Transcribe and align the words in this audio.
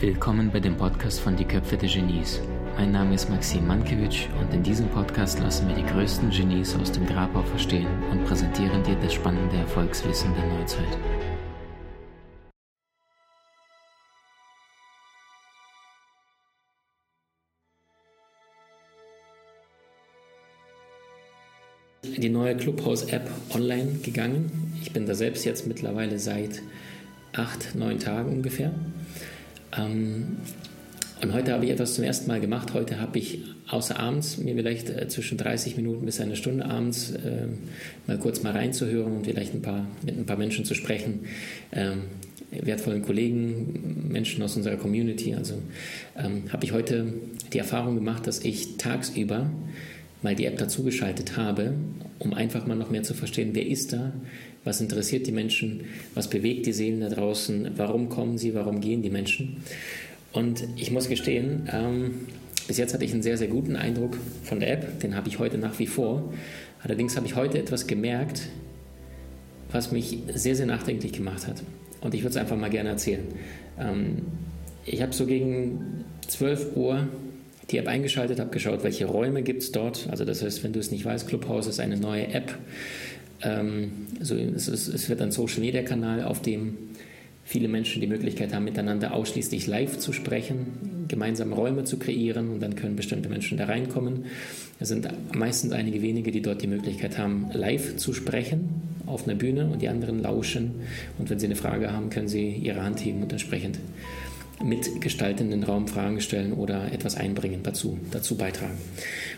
Willkommen 0.00 0.50
bei 0.50 0.60
dem 0.60 0.78
Podcast 0.78 1.20
von 1.20 1.36
Die 1.36 1.44
Köpfe 1.44 1.76
der 1.76 1.90
Genies. 1.90 2.40
Mein 2.78 2.90
Name 2.90 3.14
ist 3.14 3.28
Maxim 3.28 3.66
Mankewitsch 3.66 4.28
und 4.40 4.54
in 4.54 4.62
diesem 4.62 4.88
Podcast 4.88 5.38
lassen 5.40 5.68
wir 5.68 5.74
die 5.74 5.84
größten 5.84 6.30
Genies 6.30 6.74
aus 6.74 6.90
dem 6.90 7.04
Grabau 7.04 7.42
verstehen 7.42 7.86
und 8.10 8.24
präsentieren 8.24 8.82
dir 8.82 8.94
das 8.94 9.12
spannende 9.12 9.58
Erfolgswissen 9.58 10.32
der 10.32 10.46
Neuzeit. 10.46 10.98
Die 22.04 22.30
neue 22.30 22.56
Clubhouse-App 22.56 23.30
online 23.54 23.98
gegangen. 24.02 24.72
Ich 24.80 24.94
bin 24.94 25.04
da 25.04 25.14
selbst 25.14 25.44
jetzt 25.44 25.66
mittlerweile 25.66 26.18
seit 26.18 26.62
acht, 27.34 27.74
neun 27.74 27.98
Tagen 27.98 28.32
ungefähr. 28.32 28.72
Ähm, 29.76 30.38
und 31.22 31.34
heute 31.34 31.52
habe 31.52 31.66
ich 31.66 31.70
etwas 31.70 31.94
zum 31.94 32.04
ersten 32.04 32.28
Mal 32.28 32.40
gemacht. 32.40 32.72
Heute 32.72 32.98
habe 32.98 33.18
ich 33.18 33.42
außer 33.68 33.98
abends 34.00 34.38
mir 34.38 34.54
vielleicht 34.54 34.88
äh, 34.88 35.06
zwischen 35.08 35.36
30 35.36 35.76
Minuten 35.76 36.06
bis 36.06 36.20
eine 36.20 36.34
Stunde 36.34 36.64
abends 36.64 37.10
äh, 37.10 37.46
mal 38.06 38.18
kurz 38.18 38.42
mal 38.42 38.52
reinzuhören 38.52 39.18
und 39.18 39.26
vielleicht 39.26 39.54
ein 39.54 39.62
paar, 39.62 39.86
mit 40.02 40.16
ein 40.16 40.24
paar 40.24 40.38
Menschen 40.38 40.64
zu 40.64 40.74
sprechen. 40.74 41.20
Ähm, 41.72 42.04
wertvollen 42.50 43.02
Kollegen, 43.02 44.08
Menschen 44.10 44.42
aus 44.42 44.56
unserer 44.56 44.76
Community. 44.76 45.34
Also 45.34 45.54
ähm, 46.16 46.44
habe 46.52 46.64
ich 46.64 46.72
heute 46.72 47.12
die 47.52 47.58
Erfahrung 47.58 47.94
gemacht, 47.94 48.26
dass 48.26 48.44
ich 48.44 48.76
tagsüber 48.76 49.50
mal 50.22 50.34
die 50.34 50.46
App 50.46 50.58
dazugeschaltet 50.58 51.36
habe, 51.36 51.74
um 52.18 52.34
einfach 52.34 52.66
mal 52.66 52.76
noch 52.76 52.90
mehr 52.90 53.02
zu 53.02 53.14
verstehen, 53.14 53.50
wer 53.52 53.66
ist 53.66 53.92
da, 53.92 54.12
was 54.64 54.80
interessiert 54.80 55.26
die 55.26 55.32
Menschen, 55.32 55.82
was 56.14 56.28
bewegt 56.28 56.66
die 56.66 56.72
Seelen 56.72 57.00
da 57.00 57.08
draußen, 57.08 57.72
warum 57.76 58.08
kommen 58.08 58.38
sie, 58.38 58.54
warum 58.54 58.80
gehen 58.80 59.02
die 59.02 59.10
Menschen. 59.10 59.62
Und 60.32 60.64
ich 60.76 60.90
muss 60.90 61.08
gestehen, 61.08 61.68
ähm, 61.72 62.26
bis 62.68 62.78
jetzt 62.78 62.94
hatte 62.94 63.04
ich 63.04 63.12
einen 63.12 63.22
sehr, 63.22 63.36
sehr 63.36 63.48
guten 63.48 63.74
Eindruck 63.74 64.16
von 64.44 64.60
der 64.60 64.72
App, 64.72 65.00
den 65.00 65.16
habe 65.16 65.28
ich 65.28 65.38
heute 65.38 65.58
nach 65.58 65.78
wie 65.78 65.86
vor. 65.86 66.32
Allerdings 66.82 67.16
habe 67.16 67.26
ich 67.26 67.34
heute 67.34 67.58
etwas 67.58 67.86
gemerkt, 67.86 68.48
was 69.72 69.92
mich 69.92 70.18
sehr, 70.34 70.54
sehr 70.54 70.66
nachdenklich 70.66 71.12
gemacht 71.12 71.46
hat. 71.46 71.62
Und 72.00 72.14
ich 72.14 72.22
würde 72.22 72.30
es 72.30 72.36
einfach 72.36 72.56
mal 72.56 72.70
gerne 72.70 72.90
erzählen. 72.90 73.24
Ähm, 73.78 74.18
ich 74.86 75.02
habe 75.02 75.12
so 75.12 75.26
gegen 75.26 76.04
12 76.28 76.76
Uhr 76.76 77.08
die 77.70 77.78
App 77.78 77.88
eingeschaltet, 77.88 78.40
habe 78.40 78.50
geschaut, 78.50 78.82
welche 78.82 79.06
Räume 79.06 79.42
gibt 79.42 79.62
es 79.62 79.72
dort. 79.72 80.08
Also 80.10 80.24
das 80.24 80.42
heißt, 80.42 80.64
wenn 80.64 80.72
du 80.72 80.80
es 80.80 80.90
nicht 80.90 81.04
weißt, 81.04 81.28
Clubhouse 81.28 81.66
ist 81.66 81.80
eine 81.80 81.96
neue 81.96 82.28
App. 82.28 82.56
Ähm, 83.42 83.92
also 84.18 84.34
es, 84.34 84.68
es 84.68 85.08
wird 85.08 85.20
ein 85.22 85.32
Social-Media-Kanal, 85.32 86.24
auf 86.24 86.42
dem 86.42 86.76
viele 87.50 87.66
Menschen 87.66 88.00
die 88.00 88.06
Möglichkeit 88.06 88.54
haben, 88.54 88.64
miteinander 88.64 89.12
ausschließlich 89.12 89.66
live 89.66 89.98
zu 89.98 90.12
sprechen, 90.12 91.06
gemeinsam 91.08 91.52
Räume 91.52 91.82
zu 91.82 91.98
kreieren 91.98 92.48
und 92.50 92.60
dann 92.60 92.76
können 92.76 92.94
bestimmte 92.94 93.28
Menschen 93.28 93.58
da 93.58 93.64
reinkommen. 93.64 94.26
Es 94.78 94.88
sind 94.88 95.08
meistens 95.34 95.72
einige 95.72 96.00
wenige, 96.00 96.30
die 96.30 96.42
dort 96.42 96.62
die 96.62 96.68
Möglichkeit 96.68 97.18
haben, 97.18 97.50
live 97.52 97.96
zu 97.96 98.12
sprechen 98.12 98.68
auf 99.06 99.26
einer 99.26 99.34
Bühne 99.34 99.66
und 99.66 99.82
die 99.82 99.88
anderen 99.88 100.22
lauschen 100.22 100.76
und 101.18 101.28
wenn 101.28 101.40
sie 101.40 101.46
eine 101.46 101.56
Frage 101.56 101.92
haben, 101.92 102.10
können 102.10 102.28
sie 102.28 102.50
ihre 102.50 102.84
Hand 102.84 103.04
heben 103.04 103.22
und 103.22 103.32
entsprechend 103.32 103.80
mitgestalten 104.62 105.46
in 105.46 105.60
den 105.60 105.62
Raum 105.64 105.88
Fragen 105.88 106.20
stellen 106.20 106.52
oder 106.52 106.92
etwas 106.92 107.16
einbringen 107.16 107.60
dazu, 107.62 107.98
dazu 108.10 108.36
beitragen. 108.36 108.78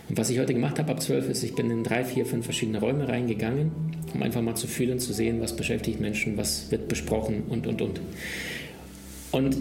Und 0.09 0.19
was 0.19 0.31
ich 0.31 0.39
heute 0.39 0.53
gemacht 0.53 0.79
habe 0.79 0.91
ab 0.91 1.01
12 1.01 1.29
ist, 1.29 1.43
ich 1.43 1.55
bin 1.55 1.71
in 1.71 1.85
drei, 1.85 2.05
vier, 2.05 2.27
fünf 2.27 2.45
verschiedene 2.45 2.81
Räume 2.81 3.09
reingegangen, 3.09 3.71
um 4.13 4.23
einfach 4.23 4.43
mal 4.43 4.57
zu 4.57 4.67
fühlen, 4.67 4.99
zu 4.99 5.13
sehen, 5.13 5.41
was 5.41 5.55
beschäftigt 5.57 6.01
Menschen, 6.01 6.37
was 6.37 6.71
wird 6.71 6.89
besprochen 6.89 7.45
und, 7.49 7.67
und, 7.67 7.81
und. 7.83 8.01
Und 9.31 9.57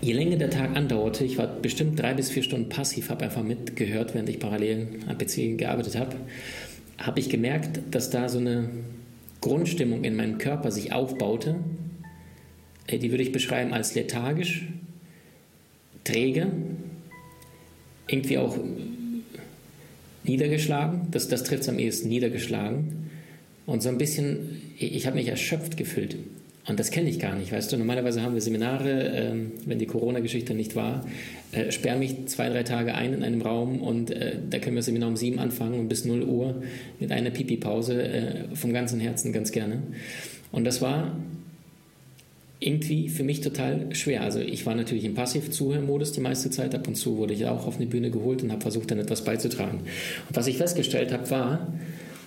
je 0.00 0.12
länger 0.12 0.36
der 0.36 0.50
Tag 0.50 0.76
andauerte, 0.76 1.24
ich 1.24 1.38
war 1.38 1.46
bestimmt 1.46 1.98
drei 1.98 2.14
bis 2.14 2.30
vier 2.30 2.42
Stunden 2.42 2.68
passiv, 2.68 3.10
habe 3.10 3.24
einfach 3.24 3.42
mitgehört, 3.42 4.14
während 4.14 4.28
ich 4.28 4.38
parallel 4.38 4.88
am 5.08 5.16
PC 5.18 5.58
gearbeitet 5.58 5.98
habe, 5.98 6.16
habe 6.98 7.18
ich 7.18 7.30
gemerkt, 7.30 7.80
dass 7.90 8.10
da 8.10 8.28
so 8.28 8.38
eine 8.38 8.68
Grundstimmung 9.40 10.04
in 10.04 10.16
meinem 10.16 10.36
Körper 10.38 10.70
sich 10.70 10.92
aufbaute, 10.92 11.56
die 12.98 13.10
würde 13.10 13.22
ich 13.22 13.32
beschreiben 13.32 13.72
als 13.72 13.94
lethargisch, 13.94 14.66
träge, 16.04 16.48
irgendwie 18.06 18.38
auch 18.38 18.58
niedergeschlagen. 20.24 21.08
Das, 21.10 21.28
das 21.28 21.44
trifft 21.44 21.62
es 21.62 21.68
am 21.68 21.78
ehesten, 21.78 22.08
niedergeschlagen. 22.08 23.10
Und 23.66 23.82
so 23.82 23.88
ein 23.88 23.98
bisschen, 23.98 24.62
ich 24.78 25.06
habe 25.06 25.16
mich 25.16 25.28
erschöpft 25.28 25.76
gefühlt. 25.76 26.16
Und 26.66 26.78
das 26.78 26.90
kenne 26.90 27.08
ich 27.08 27.18
gar 27.18 27.34
nicht, 27.34 27.52
weißt 27.52 27.72
du. 27.72 27.76
Normalerweise 27.78 28.22
haben 28.22 28.34
wir 28.34 28.40
Seminare, 28.40 29.12
ähm, 29.14 29.52
wenn 29.64 29.78
die 29.78 29.86
Corona-Geschichte 29.86 30.54
nicht 30.54 30.76
war, 30.76 31.06
äh, 31.52 31.72
sperre 31.72 31.98
mich 31.98 32.26
zwei, 32.26 32.48
drei 32.48 32.62
Tage 32.62 32.94
ein 32.94 33.14
in 33.14 33.24
einem 33.24 33.42
Raum 33.42 33.80
und 33.80 34.10
äh, 34.10 34.36
da 34.48 34.58
können 34.58 34.76
wir 34.76 34.82
Seminar 34.82 35.08
um 35.08 35.16
sieben 35.16 35.38
anfangen 35.38 35.80
und 35.80 35.88
bis 35.88 36.04
0 36.04 36.22
Uhr 36.22 36.62
mit 37.00 37.12
einer 37.12 37.30
Pipi-Pause 37.30 38.02
äh, 38.02 38.34
vom 38.54 38.72
ganzen 38.72 39.00
Herzen 39.00 39.32
ganz 39.32 39.52
gerne. 39.52 39.82
Und 40.52 40.64
das 40.64 40.80
war 40.80 41.16
irgendwie 42.60 43.08
für 43.08 43.24
mich 43.24 43.40
total 43.40 43.94
schwer. 43.94 44.22
Also 44.22 44.38
ich 44.38 44.66
war 44.66 44.74
natürlich 44.74 45.04
im 45.04 45.14
Passiv-Zuhörmodus 45.14 46.12
die 46.12 46.20
meiste 46.20 46.50
Zeit. 46.50 46.74
Ab 46.74 46.86
und 46.86 46.94
zu 46.94 47.16
wurde 47.16 47.32
ich 47.32 47.46
auch 47.46 47.66
auf 47.66 47.76
eine 47.76 47.86
Bühne 47.86 48.10
geholt 48.10 48.42
und 48.42 48.52
habe 48.52 48.60
versucht, 48.60 48.90
dann 48.90 48.98
etwas 48.98 49.24
beizutragen. 49.24 49.78
Und 50.28 50.36
was 50.36 50.46
ich 50.46 50.58
festgestellt 50.58 51.10
habe, 51.10 51.28
war, 51.30 51.72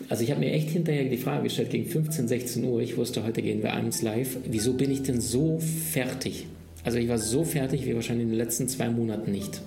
also 0.09 0.23
ich 0.23 0.31
habe 0.31 0.39
mir 0.39 0.51
echt 0.51 0.71
hinterher 0.71 1.05
die 1.05 1.17
Frage 1.17 1.43
gestellt, 1.43 1.69
gegen 1.69 1.85
15, 1.85 2.27
16 2.27 2.63
Uhr, 2.65 2.81
ich 2.81 2.97
wusste, 2.97 3.23
heute 3.23 3.43
gehen 3.43 3.61
wir 3.61 3.73
abends 3.73 4.01
live, 4.01 4.37
wieso 4.49 4.73
bin 4.73 4.91
ich 4.91 5.03
denn 5.03 5.21
so 5.21 5.59
fertig? 5.59 6.47
Also 6.83 6.97
ich 6.97 7.07
war 7.07 7.19
so 7.19 7.43
fertig 7.43 7.85
wie 7.85 7.93
wahrscheinlich 7.93 8.23
in 8.23 8.31
den 8.31 8.37
letzten 8.37 8.67
zwei 8.67 8.89
Monaten 8.89 9.31
nicht. 9.31 9.61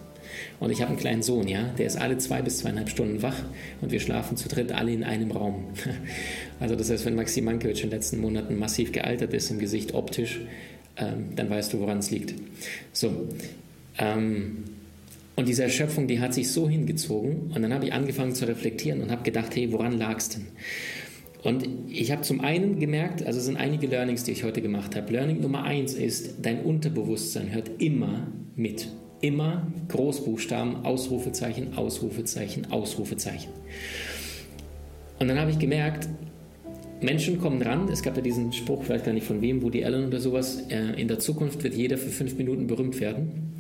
Und 0.61 0.71
ich 0.71 0.81
habe 0.81 0.91
einen 0.91 0.99
kleinen 0.99 1.23
Sohn, 1.23 1.49
ja, 1.49 1.65
der 1.79 1.87
ist 1.87 1.97
alle 1.97 2.19
zwei 2.19 2.43
bis 2.43 2.59
zweieinhalb 2.59 2.89
Stunden 2.89 3.23
wach 3.23 3.43
und 3.81 3.93
wir 3.93 4.01
schlafen 4.01 4.37
zu 4.37 4.49
dritt 4.49 4.73
alle 4.73 4.93
in 4.93 5.05
einem 5.05 5.31
Raum. 5.31 5.65
Also 6.59 6.75
das 6.75 6.91
heißt, 6.91 7.05
wenn 7.05 7.17
Maxim 7.17 7.45
Mankiewicz 7.45 7.81
in 7.81 7.91
den 7.91 7.99
letzten 7.99 8.19
Monaten 8.19 8.59
massiv 8.59 8.91
gealtert 8.91 9.35
ist 9.35 9.51
im 9.51 9.59
Gesicht 9.59 9.93
optisch, 9.93 10.41
ähm, 10.97 11.37
dann 11.37 11.51
weißt 11.51 11.75
du, 11.75 11.81
woran 11.81 11.99
es 11.99 12.11
liegt. 12.11 12.33
So. 12.93 13.29
Ähm, 13.99 14.65
und 15.35 15.49
diese 15.49 15.65
Erschöpfung, 15.65 16.07
die 16.09 16.19
hat 16.21 16.33
sich 16.33 16.51
so 16.51 16.67
hingezogen 16.67 17.53
und 17.55 17.61
dann 17.61 17.75
habe 17.75 17.85
ich 17.85 17.93
angefangen 17.93 18.35
zu 18.35 18.49
reflektieren 18.49 19.03
und 19.03 19.11
habe 19.11 19.23
gedacht, 19.23 19.55
hey, 19.55 19.71
woran 19.71 19.99
lag 19.99 20.17
es 20.17 20.31
denn? 20.31 20.47
Und 21.43 21.69
ich 21.89 22.11
habe 22.11 22.23
zum 22.23 22.41
einen 22.41 22.81
gemerkt, 22.81 23.25
also 23.25 23.39
es 23.39 23.45
sind 23.45 23.57
einige 23.57 23.87
Learnings, 23.87 24.25
die 24.25 24.33
ich 24.33 24.43
heute 24.43 24.63
gemacht 24.63 24.97
habe. 24.97 25.13
Learning 25.13 25.41
Nummer 25.41 25.63
eins 25.63 25.95
ist, 25.95 26.37
dein 26.43 26.63
Unterbewusstsein 26.63 27.55
hört 27.55 27.71
immer 27.79 28.27
mit 28.57 28.89
immer 29.21 29.67
Großbuchstaben, 29.89 30.85
Ausrufezeichen, 30.85 31.77
Ausrufezeichen, 31.77 32.71
Ausrufezeichen. 32.71 33.51
Und 35.19 35.29
dann 35.29 35.39
habe 35.39 35.51
ich 35.51 35.59
gemerkt, 35.59 36.09
Menschen 37.01 37.41
kommen 37.41 37.61
ran. 37.63 37.89
Es 37.89 38.03
gab 38.03 38.17
ja 38.17 38.23
diesen 38.23 38.53
Spruch, 38.53 38.85
vielleicht 38.85 39.05
gar 39.05 39.13
nicht 39.13 39.27
von 39.27 39.41
wem, 39.41 39.63
Woody 39.63 39.85
Allen 39.85 40.07
oder 40.07 40.21
sowas. 40.21 40.63
Äh, 40.71 41.01
in 41.01 41.09
der 41.09 41.19
Zukunft 41.19 41.63
wird 41.63 41.75
jeder 41.75 41.99
für 41.99 42.11
fünf 42.11 42.37
Minuten 42.37 42.67
berühmt 42.67 43.01
werden. 43.01 43.59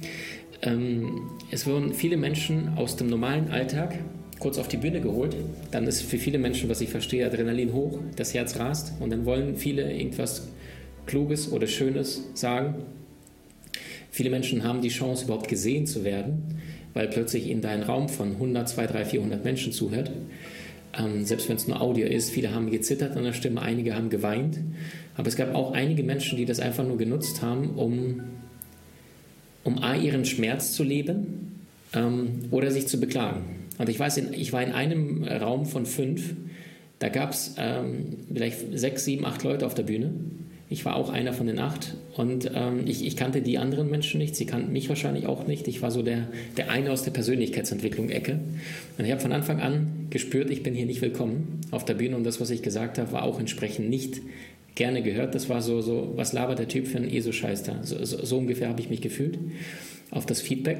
Ähm, 0.62 1.30
es 1.50 1.66
wurden 1.66 1.92
viele 1.92 2.16
Menschen 2.16 2.76
aus 2.76 2.96
dem 2.96 3.08
normalen 3.08 3.50
Alltag 3.50 3.98
kurz 4.38 4.58
auf 4.58 4.68
die 4.68 4.76
Bühne 4.76 5.00
geholt. 5.00 5.36
Dann 5.70 5.86
ist 5.86 6.02
für 6.02 6.18
viele 6.18 6.38
Menschen, 6.38 6.68
was 6.68 6.80
ich 6.80 6.88
verstehe, 6.88 7.26
Adrenalin 7.26 7.72
hoch, 7.72 7.98
das 8.16 8.34
Herz 8.34 8.58
rast 8.58 8.92
und 9.00 9.10
dann 9.10 9.24
wollen 9.24 9.56
viele 9.56 9.90
irgendwas 9.92 10.48
Kluges 11.06 11.52
oder 11.52 11.66
Schönes 11.66 12.24
sagen 12.34 12.76
Viele 14.16 14.30
Menschen 14.30 14.64
haben 14.64 14.80
die 14.80 14.88
Chance, 14.88 15.26
überhaupt 15.26 15.46
gesehen 15.46 15.86
zu 15.86 16.02
werden, 16.02 16.58
weil 16.94 17.06
plötzlich 17.06 17.50
in 17.50 17.60
deinem 17.60 17.82
Raum 17.82 18.08
von 18.08 18.32
100, 18.32 18.66
200, 18.66 18.94
300, 18.94 19.10
400 19.10 19.44
Menschen 19.44 19.72
zuhört. 19.72 20.10
Ähm, 20.98 21.26
selbst 21.26 21.50
wenn 21.50 21.56
es 21.56 21.68
nur 21.68 21.82
Audio 21.82 22.06
ist, 22.06 22.30
viele 22.30 22.54
haben 22.54 22.70
gezittert 22.70 23.14
an 23.14 23.24
der 23.24 23.34
Stimme, 23.34 23.60
einige 23.60 23.94
haben 23.94 24.08
geweint. 24.08 24.58
Aber 25.16 25.28
es 25.28 25.36
gab 25.36 25.54
auch 25.54 25.72
einige 25.72 26.02
Menschen, 26.02 26.38
die 26.38 26.46
das 26.46 26.60
einfach 26.60 26.86
nur 26.86 26.96
genutzt 26.96 27.42
haben, 27.42 27.74
um, 27.76 28.22
um 29.64 29.82
A, 29.82 29.94
ihren 29.94 30.24
Schmerz 30.24 30.72
zu 30.72 30.82
leben 30.82 31.66
ähm, 31.92 32.44
oder 32.50 32.70
sich 32.70 32.88
zu 32.88 32.98
beklagen. 32.98 33.66
Und 33.76 33.90
ich 33.90 34.00
weiß, 34.00 34.16
ich 34.16 34.50
war 34.54 34.62
in 34.62 34.72
einem 34.72 35.24
Raum 35.24 35.66
von 35.66 35.84
fünf, 35.84 36.32
da 37.00 37.10
gab 37.10 37.32
es 37.32 37.54
ähm, 37.58 38.16
vielleicht 38.32 38.78
sechs, 38.78 39.04
sieben, 39.04 39.26
acht 39.26 39.42
Leute 39.42 39.66
auf 39.66 39.74
der 39.74 39.82
Bühne. 39.82 40.10
Ich 40.68 40.84
war 40.84 40.96
auch 40.96 41.10
einer 41.10 41.32
von 41.32 41.46
den 41.46 41.60
acht 41.60 41.94
und 42.16 42.50
ähm, 42.52 42.86
ich, 42.86 43.06
ich, 43.06 43.16
kannte 43.16 43.40
die 43.40 43.58
anderen 43.58 43.88
Menschen 43.88 44.18
nicht. 44.18 44.34
Sie 44.34 44.46
kannten 44.46 44.72
mich 44.72 44.88
wahrscheinlich 44.88 45.26
auch 45.26 45.46
nicht. 45.46 45.68
Ich 45.68 45.80
war 45.80 45.92
so 45.92 46.02
der, 46.02 46.26
der 46.56 46.70
eine 46.70 46.90
aus 46.90 47.04
der 47.04 47.12
Persönlichkeitsentwicklung-Ecke. 47.12 48.40
Und 48.98 49.04
ich 49.04 49.10
habe 49.12 49.20
von 49.20 49.32
Anfang 49.32 49.60
an 49.60 50.08
gespürt, 50.10 50.50
ich 50.50 50.64
bin 50.64 50.74
hier 50.74 50.86
nicht 50.86 51.02
willkommen 51.02 51.60
auf 51.70 51.84
der 51.84 51.94
Bühne 51.94 52.16
und 52.16 52.24
das, 52.24 52.40
was 52.40 52.50
ich 52.50 52.62
gesagt 52.62 52.98
habe, 52.98 53.12
war 53.12 53.22
auch 53.22 53.38
entsprechend 53.38 53.88
nicht 53.90 54.20
gerne 54.74 55.02
gehört. 55.02 55.36
Das 55.36 55.48
war 55.48 55.62
so, 55.62 55.82
so 55.82 56.12
was 56.16 56.32
labert 56.32 56.58
der 56.58 56.68
Typ 56.68 56.88
für 56.88 56.98
einen 56.98 57.10
ESO-Scheiß 57.10 57.62
da? 57.62 57.84
So, 57.84 58.04
so, 58.04 58.24
so 58.24 58.36
ungefähr 58.36 58.68
habe 58.68 58.80
ich 58.80 58.90
mich 58.90 59.00
gefühlt 59.00 59.38
auf 60.10 60.26
das 60.26 60.40
Feedback. 60.40 60.78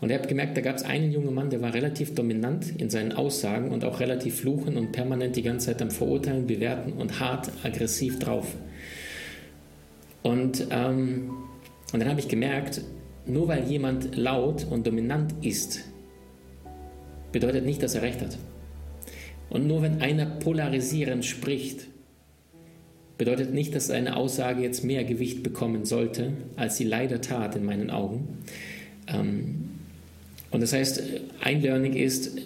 Und 0.00 0.10
ihr 0.10 0.16
habt 0.16 0.28
gemerkt, 0.28 0.56
da 0.56 0.60
gab 0.60 0.76
es 0.76 0.82
einen 0.82 1.12
jungen 1.12 1.34
Mann, 1.34 1.50
der 1.50 1.62
war 1.62 1.72
relativ 1.72 2.14
dominant 2.14 2.66
in 2.78 2.90
seinen 2.90 3.12
Aussagen 3.12 3.70
und 3.70 3.84
auch 3.84 4.00
relativ 4.00 4.40
fluchen 4.40 4.76
und 4.76 4.92
permanent 4.92 5.36
die 5.36 5.42
ganze 5.42 5.66
Zeit 5.66 5.80
am 5.80 5.90
Verurteilen, 5.90 6.46
Bewerten 6.46 6.92
und 6.92 7.20
hart 7.20 7.50
aggressiv 7.62 8.18
drauf. 8.18 8.54
Und 10.26 10.66
ähm, 10.70 11.30
Und 11.92 12.00
dann 12.00 12.08
habe 12.08 12.20
ich 12.20 12.28
gemerkt, 12.28 12.80
nur 13.26 13.48
weil 13.48 13.64
jemand 13.68 14.16
laut 14.16 14.66
und 14.68 14.86
dominant 14.86 15.34
ist, 15.42 15.84
bedeutet 17.32 17.64
nicht, 17.64 17.82
dass 17.82 17.94
er 17.94 18.02
recht 18.02 18.20
hat. 18.20 18.36
Und 19.50 19.66
nur 19.66 19.82
wenn 19.82 20.02
einer 20.02 20.26
polarisierend 20.26 21.24
spricht, 21.24 21.86
bedeutet 23.18 23.54
nicht, 23.54 23.74
dass 23.74 23.90
eine 23.90 24.16
Aussage 24.16 24.62
jetzt 24.62 24.84
mehr 24.84 25.04
Gewicht 25.04 25.42
bekommen 25.42 25.84
sollte, 25.84 26.32
als 26.56 26.76
sie 26.76 26.84
leider 26.84 27.20
tat 27.20 27.54
in 27.54 27.64
meinen 27.64 27.90
Augen. 27.90 28.26
Ähm, 29.06 29.70
und 30.50 30.60
das 30.60 30.72
heißt, 30.72 31.02
ein 31.40 31.62
Learning 31.62 31.94
ist, 31.94 32.38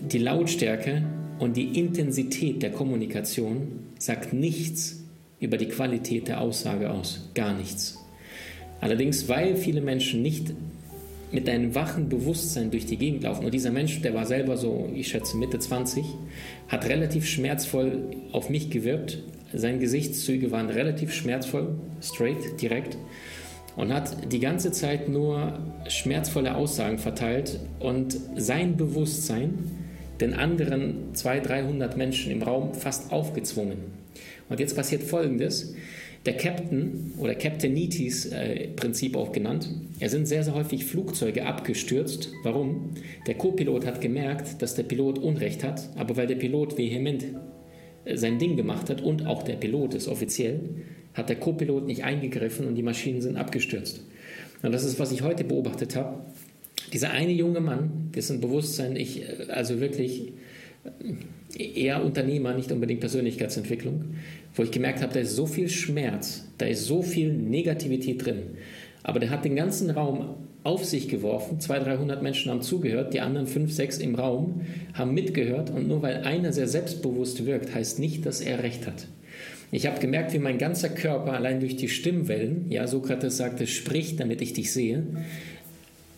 die 0.00 0.18
Lautstärke 0.18 1.02
und 1.38 1.56
die 1.56 1.78
Intensität 1.78 2.62
der 2.62 2.72
Kommunikation 2.72 3.80
sagt 3.98 4.32
nichts 4.34 4.95
über 5.40 5.56
die 5.56 5.68
Qualität 5.68 6.28
der 6.28 6.40
Aussage 6.40 6.90
aus. 6.90 7.30
Gar 7.34 7.54
nichts. 7.54 7.98
Allerdings, 8.80 9.28
weil 9.28 9.56
viele 9.56 9.80
Menschen 9.80 10.22
nicht 10.22 10.52
mit 11.32 11.48
einem 11.48 11.74
wachen 11.74 12.08
Bewusstsein 12.08 12.70
durch 12.70 12.86
die 12.86 12.96
Gegend 12.96 13.24
laufen. 13.24 13.44
Und 13.44 13.52
dieser 13.52 13.70
Mensch, 13.70 14.00
der 14.00 14.14
war 14.14 14.26
selber 14.26 14.56
so, 14.56 14.90
ich 14.94 15.08
schätze 15.08 15.36
Mitte 15.36 15.58
20, 15.58 16.04
hat 16.68 16.88
relativ 16.88 17.26
schmerzvoll 17.26 18.10
auf 18.32 18.48
mich 18.48 18.70
gewirkt. 18.70 19.18
Seine 19.52 19.78
Gesichtszüge 19.78 20.50
waren 20.50 20.70
relativ 20.70 21.12
schmerzvoll, 21.12 21.74
straight, 22.00 22.60
direkt. 22.60 22.96
Und 23.76 23.92
hat 23.92 24.32
die 24.32 24.40
ganze 24.40 24.72
Zeit 24.72 25.08
nur 25.08 25.58
schmerzvolle 25.88 26.54
Aussagen 26.54 26.98
verteilt 26.98 27.60
und 27.78 28.16
sein 28.36 28.76
Bewusstsein 28.76 29.58
den 30.20 30.32
anderen 30.32 31.14
200, 31.14 31.48
300 31.48 31.96
Menschen 31.96 32.32
im 32.32 32.42
Raum 32.42 32.72
fast 32.72 33.12
aufgezwungen. 33.12 33.95
Und 34.48 34.60
jetzt 34.60 34.76
passiert 34.76 35.02
Folgendes. 35.02 35.74
Der 36.24 36.36
Captain 36.36 37.12
oder 37.18 37.34
Captain 37.36 37.72
Nitis 37.72 38.26
äh, 38.26 38.68
Prinzip 38.68 39.16
auch 39.16 39.30
genannt. 39.30 39.68
Er 40.00 40.08
sind 40.08 40.26
sehr, 40.26 40.42
sehr 40.42 40.54
häufig 40.54 40.84
Flugzeuge 40.84 41.46
abgestürzt. 41.46 42.32
Warum? 42.42 42.90
Der 43.28 43.34
Co-Pilot 43.34 43.86
hat 43.86 44.00
gemerkt, 44.00 44.60
dass 44.60 44.74
der 44.74 44.82
Pilot 44.82 45.18
Unrecht 45.18 45.62
hat, 45.62 45.88
aber 45.94 46.16
weil 46.16 46.26
der 46.26 46.34
Pilot 46.34 46.76
vehement 46.76 47.24
äh, 48.04 48.16
sein 48.16 48.40
Ding 48.40 48.56
gemacht 48.56 48.90
hat 48.90 49.02
und 49.02 49.26
auch 49.26 49.44
der 49.44 49.54
Pilot 49.54 49.94
ist 49.94 50.08
offiziell, 50.08 50.60
hat 51.14 51.28
der 51.28 51.36
Co-Pilot 51.36 51.86
nicht 51.86 52.02
eingegriffen 52.02 52.66
und 52.66 52.74
die 52.74 52.82
Maschinen 52.82 53.22
sind 53.22 53.36
abgestürzt. 53.36 54.02
Und 54.62 54.72
das 54.72 54.84
ist, 54.84 54.98
was 54.98 55.12
ich 55.12 55.22
heute 55.22 55.44
beobachtet 55.44 55.94
habe. 55.94 56.24
Dieser 56.92 57.10
eine 57.10 57.32
junge 57.32 57.60
Mann, 57.60 58.10
dessen 58.14 58.40
Bewusstsein 58.40 58.96
ich 58.96 59.22
äh, 59.22 59.46
also 59.48 59.80
wirklich 59.80 60.32
eher 61.58 62.04
Unternehmer, 62.04 62.54
nicht 62.54 62.72
unbedingt 62.72 63.00
Persönlichkeitsentwicklung, 63.00 64.04
wo 64.54 64.62
ich 64.62 64.70
gemerkt 64.70 65.02
habe, 65.02 65.14
da 65.14 65.20
ist 65.20 65.36
so 65.36 65.46
viel 65.46 65.68
Schmerz, 65.68 66.46
da 66.58 66.66
ist 66.66 66.86
so 66.86 67.02
viel 67.02 67.32
Negativität 67.32 68.24
drin. 68.24 68.42
Aber 69.02 69.20
der 69.20 69.30
hat 69.30 69.44
den 69.44 69.54
ganzen 69.54 69.90
Raum 69.90 70.36
auf 70.64 70.84
sich 70.84 71.08
geworfen. 71.08 71.60
200, 71.60 71.98
300 71.98 72.22
Menschen 72.22 72.50
haben 72.50 72.60
zugehört, 72.60 73.14
die 73.14 73.20
anderen 73.20 73.46
5, 73.46 73.72
6 73.72 73.98
im 73.98 74.16
Raum 74.16 74.62
haben 74.94 75.14
mitgehört. 75.14 75.70
Und 75.70 75.86
nur 75.86 76.02
weil 76.02 76.24
einer 76.24 76.52
sehr 76.52 76.66
selbstbewusst 76.66 77.46
wirkt, 77.46 77.72
heißt 77.72 78.00
nicht, 78.00 78.26
dass 78.26 78.40
er 78.40 78.64
recht 78.64 78.86
hat. 78.86 79.06
Ich 79.70 79.86
habe 79.86 80.00
gemerkt, 80.00 80.32
wie 80.32 80.38
mein 80.38 80.58
ganzer 80.58 80.88
Körper 80.88 81.34
allein 81.34 81.60
durch 81.60 81.76
die 81.76 81.88
Stimmwellen, 81.88 82.66
ja, 82.68 82.86
Sokrates 82.86 83.36
sagte, 83.36 83.66
sprich, 83.66 84.16
damit 84.16 84.42
ich 84.42 84.52
dich 84.54 84.72
sehe, 84.72 85.04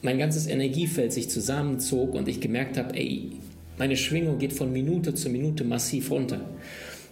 mein 0.00 0.18
ganzes 0.18 0.46
Energiefeld 0.46 1.12
sich 1.12 1.28
zusammenzog 1.28 2.14
und 2.14 2.28
ich 2.28 2.40
gemerkt 2.40 2.78
habe, 2.78 2.94
ey, 2.94 3.32
meine 3.78 3.96
Schwingung 3.96 4.38
geht 4.38 4.52
von 4.52 4.72
Minute 4.72 5.14
zu 5.14 5.30
Minute 5.30 5.64
massiv 5.64 6.10
runter. 6.10 6.40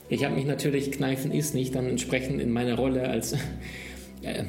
Ich 0.08 0.24
habe 0.24 0.34
mich 0.34 0.46
natürlich, 0.46 0.92
Kneifen 0.92 1.32
ist 1.32 1.54
nicht, 1.54 1.74
dann 1.74 1.86
entsprechend 1.86 2.40
in 2.40 2.52
meiner 2.52 2.76
Rolle 2.76 3.08
als 3.08 3.32
äh, 4.22 4.44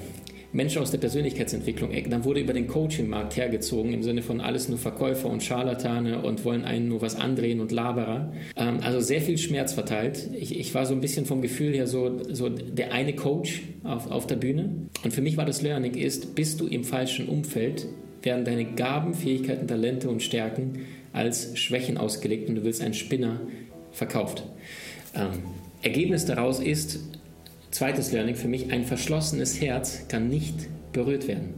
Mensch 0.53 0.77
aus 0.77 0.91
der 0.91 0.97
Persönlichkeitsentwicklung, 0.99 1.91
äh, 1.91 2.03
dann 2.03 2.23
wurde 2.23 2.39
über 2.39 2.53
den 2.53 2.67
Coaching-Markt 2.67 3.37
hergezogen, 3.37 3.93
im 3.93 4.03
Sinne 4.03 4.21
von 4.21 4.39
alles 4.39 4.69
nur 4.69 4.77
Verkäufer 4.77 5.29
und 5.29 5.43
Scharlatane 5.43 6.21
und 6.21 6.45
wollen 6.45 6.63
einen 6.63 6.87
nur 6.87 7.01
was 7.01 7.15
andrehen 7.15 7.59
und 7.59 7.71
Laberer. 7.71 8.31
Ähm, 8.55 8.79
also 8.81 8.99
sehr 8.99 9.21
viel 9.21 9.37
Schmerz 9.37 9.73
verteilt. 9.73 10.29
Ich, 10.33 10.57
ich, 10.57 10.73
war 10.73 10.85
so 10.85 10.93
ein 10.93 11.01
bisschen 11.01 11.25
vom 11.25 11.41
Gefühl 11.41 11.73
her 11.73 11.87
so, 11.87 12.23
so 12.31 12.49
der 12.49 12.93
eine 12.93 13.13
Coach 13.13 13.63
auf, 13.83 14.09
auf 14.09 14.27
der 14.27 14.37
Bühne. 14.37 14.87
Und 15.03 15.13
für 15.13 15.21
mich 15.21 15.37
war 15.37 15.45
das 15.45 15.61
Learning 15.61 15.95
ist, 15.95 16.35
bist 16.35 16.61
du 16.61 16.67
im 16.67 16.83
falschen 16.83 17.27
Umfeld, 17.27 17.87
werden 18.21 18.45
deine 18.45 18.65
Gaben, 18.65 19.13
Fähigkeiten, 19.13 19.67
Talente 19.67 20.09
und 20.09 20.23
Stärken 20.23 20.85
als 21.17 21.57
Schwächen 21.57 21.97
ausgelegt 21.97 22.49
und 22.49 22.55
du 22.55 22.63
willst 22.63 22.81
einen 22.81 22.93
Spinner 22.93 23.41
verkauft. 23.91 24.43
Ähm, 25.15 25.43
Ergebnis 25.81 26.25
daraus 26.25 26.59
ist, 26.59 26.99
zweites 27.71 28.11
Learning 28.11 28.35
für 28.35 28.47
mich, 28.47 28.71
ein 28.71 28.85
verschlossenes 28.85 29.61
Herz 29.61 30.07
kann 30.07 30.29
nicht 30.29 30.55
berührt 30.93 31.27
werden. 31.27 31.53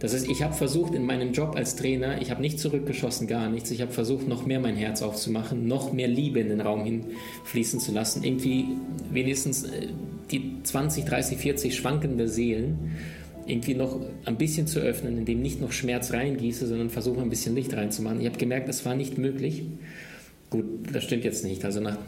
Das 0.00 0.12
heißt, 0.12 0.28
ich 0.28 0.42
habe 0.42 0.52
versucht 0.52 0.94
in 0.94 1.06
meinem 1.06 1.32
Job 1.32 1.56
als 1.56 1.76
Trainer, 1.76 2.20
ich 2.20 2.30
habe 2.30 2.42
nicht 2.42 2.60
zurückgeschossen, 2.60 3.26
gar 3.26 3.48
nichts. 3.48 3.70
Ich 3.70 3.80
habe 3.80 3.90
versucht, 3.90 4.28
noch 4.28 4.44
mehr 4.44 4.60
mein 4.60 4.76
Herz 4.76 5.00
aufzumachen, 5.00 5.66
noch 5.66 5.92
mehr 5.92 6.08
Liebe 6.08 6.40
in 6.40 6.50
den 6.50 6.60
Raum 6.60 6.84
hinfließen 6.84 7.80
zu 7.80 7.92
lassen. 7.92 8.22
Irgendwie 8.22 8.66
wenigstens 9.10 9.64
äh, 9.64 9.86
die 10.30 10.62
20, 10.62 11.04
30, 11.06 11.38
40 11.38 11.74
schwankende 11.74 12.28
Seelen 12.28 12.96
irgendwie 13.46 13.74
noch 13.74 14.00
ein 14.24 14.36
bisschen 14.36 14.66
zu 14.66 14.80
öffnen, 14.80 15.18
indem 15.18 15.42
nicht 15.42 15.60
noch 15.60 15.72
Schmerz 15.72 16.12
reingieße, 16.12 16.66
sondern 16.66 16.90
versuche 16.90 17.20
ein 17.20 17.30
bisschen 17.30 17.54
Licht 17.54 17.74
reinzumachen. 17.74 18.20
Ich 18.20 18.26
habe 18.26 18.38
gemerkt, 18.38 18.68
das 18.68 18.84
war 18.84 18.94
nicht 18.94 19.18
möglich. 19.18 19.64
Gut, 20.50 20.64
das 20.92 21.04
stimmt 21.04 21.24
jetzt 21.24 21.44
nicht. 21.44 21.64
Also 21.64 21.80
nach, 21.80 21.98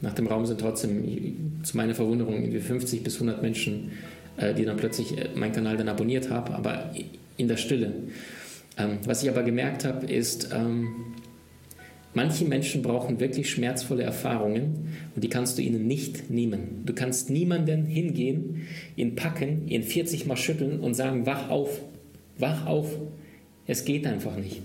nach 0.00 0.14
dem 0.14 0.26
Raum 0.26 0.46
sind 0.46 0.60
trotzdem 0.60 1.60
zu 1.62 1.76
meiner 1.76 1.94
Verwunderung 1.94 2.34
irgendwie 2.34 2.60
50 2.60 3.02
bis 3.02 3.14
100 3.14 3.42
Menschen, 3.42 3.92
äh, 4.36 4.54
die 4.54 4.64
dann 4.64 4.76
plötzlich 4.76 5.16
äh, 5.18 5.28
meinen 5.34 5.52
Kanal 5.52 5.76
dann 5.76 5.88
abonniert 5.88 6.30
haben, 6.30 6.52
aber 6.54 6.94
in 7.36 7.48
der 7.48 7.56
Stille. 7.56 7.92
Ähm, 8.78 8.98
was 9.04 9.22
ich 9.22 9.28
aber 9.28 9.42
gemerkt 9.42 9.84
habe, 9.84 10.06
ist, 10.06 10.50
ähm, 10.52 11.14
Manche 12.14 12.44
Menschen 12.44 12.82
brauchen 12.82 13.20
wirklich 13.20 13.50
schmerzvolle 13.50 14.02
Erfahrungen 14.02 14.88
und 15.14 15.24
die 15.24 15.28
kannst 15.28 15.56
du 15.56 15.62
ihnen 15.62 15.86
nicht 15.86 16.28
nehmen. 16.30 16.82
Du 16.84 16.92
kannst 16.92 17.30
niemanden 17.30 17.86
hingehen, 17.86 18.66
ihn 18.96 19.14
packen, 19.14 19.66
ihn 19.68 19.82
40 19.82 20.26
Mal 20.26 20.36
schütteln 20.36 20.80
und 20.80 20.94
sagen, 20.94 21.24
wach 21.24 21.48
auf, 21.48 21.80
wach 22.38 22.66
auf. 22.66 22.98
Es 23.66 23.84
geht 23.86 24.06
einfach 24.06 24.36
nicht. 24.36 24.60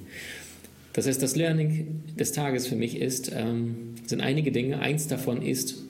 Das 0.92 1.08
heißt, 1.08 1.22
das 1.22 1.36
Learning 1.36 2.02
des 2.20 2.34
Tages 2.34 2.68
für 2.68 2.76
mich 2.76 3.00
ist, 3.00 3.32
ähm, 3.34 3.94
sind 4.06 4.20
einige 4.20 4.52
Dinge. 4.52 4.80
Eins 4.80 5.08
davon 5.08 5.42
ist, 5.42 5.84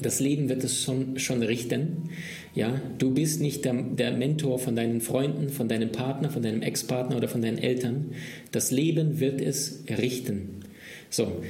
das 0.00 0.20
Leben 0.20 0.48
wird 0.48 0.62
es 0.62 0.82
schon, 0.82 1.18
schon 1.18 1.42
richten. 1.42 2.10
Ja, 2.54 2.80
du 2.98 3.12
bist 3.12 3.40
nicht 3.40 3.64
der, 3.64 3.74
der 3.74 4.12
Mentor 4.12 4.60
von 4.60 4.76
deinen 4.76 5.00
Freunden, 5.00 5.48
von 5.48 5.66
deinem 5.66 5.90
Partner, 5.90 6.30
von 6.30 6.42
deinem 6.42 6.62
Ex-Partner 6.62 7.16
oder 7.16 7.26
von 7.26 7.42
deinen 7.42 7.58
Eltern. 7.58 8.12
Das 8.52 8.70
Leben 8.70 9.18
wird 9.18 9.40
es 9.40 9.82
richten. 9.88 10.60
So, 11.10 11.42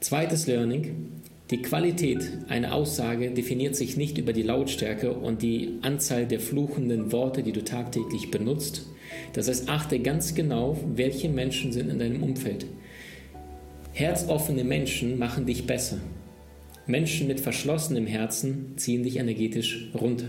zweites 0.00 0.46
Learning. 0.46 1.10
Die 1.50 1.62
Qualität 1.62 2.28
einer 2.48 2.74
Aussage 2.74 3.30
definiert 3.30 3.76
sich 3.76 3.96
nicht 3.96 4.18
über 4.18 4.32
die 4.32 4.42
Lautstärke 4.42 5.12
und 5.12 5.42
die 5.42 5.78
Anzahl 5.82 6.26
der 6.26 6.40
fluchenden 6.40 7.12
Worte, 7.12 7.42
die 7.42 7.52
du 7.52 7.62
tagtäglich 7.62 8.30
benutzt. 8.30 8.86
Das 9.34 9.48
heißt, 9.48 9.68
achte 9.68 10.00
ganz 10.00 10.34
genau, 10.34 10.80
welche 10.96 11.28
Menschen 11.28 11.70
sind 11.70 11.90
in 11.90 11.98
deinem 11.98 12.22
Umfeld. 12.22 12.66
Herzoffene 13.92 14.64
Menschen 14.64 15.18
machen 15.18 15.46
dich 15.46 15.66
besser. 15.66 15.98
Menschen 16.86 17.28
mit 17.28 17.40
verschlossenem 17.40 18.06
Herzen 18.06 18.72
ziehen 18.76 19.04
dich 19.04 19.18
energetisch 19.18 19.90
runter. 19.94 20.26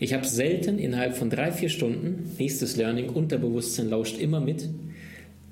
Ich 0.00 0.14
habe 0.14 0.26
selten 0.26 0.78
innerhalb 0.78 1.16
von 1.16 1.30
drei, 1.30 1.52
vier 1.52 1.68
Stunden, 1.68 2.32
nächstes 2.38 2.76
Learning, 2.76 3.10
Unterbewusstsein 3.10 3.88
lauscht 3.88 4.18
immer 4.18 4.40
mit, 4.40 4.68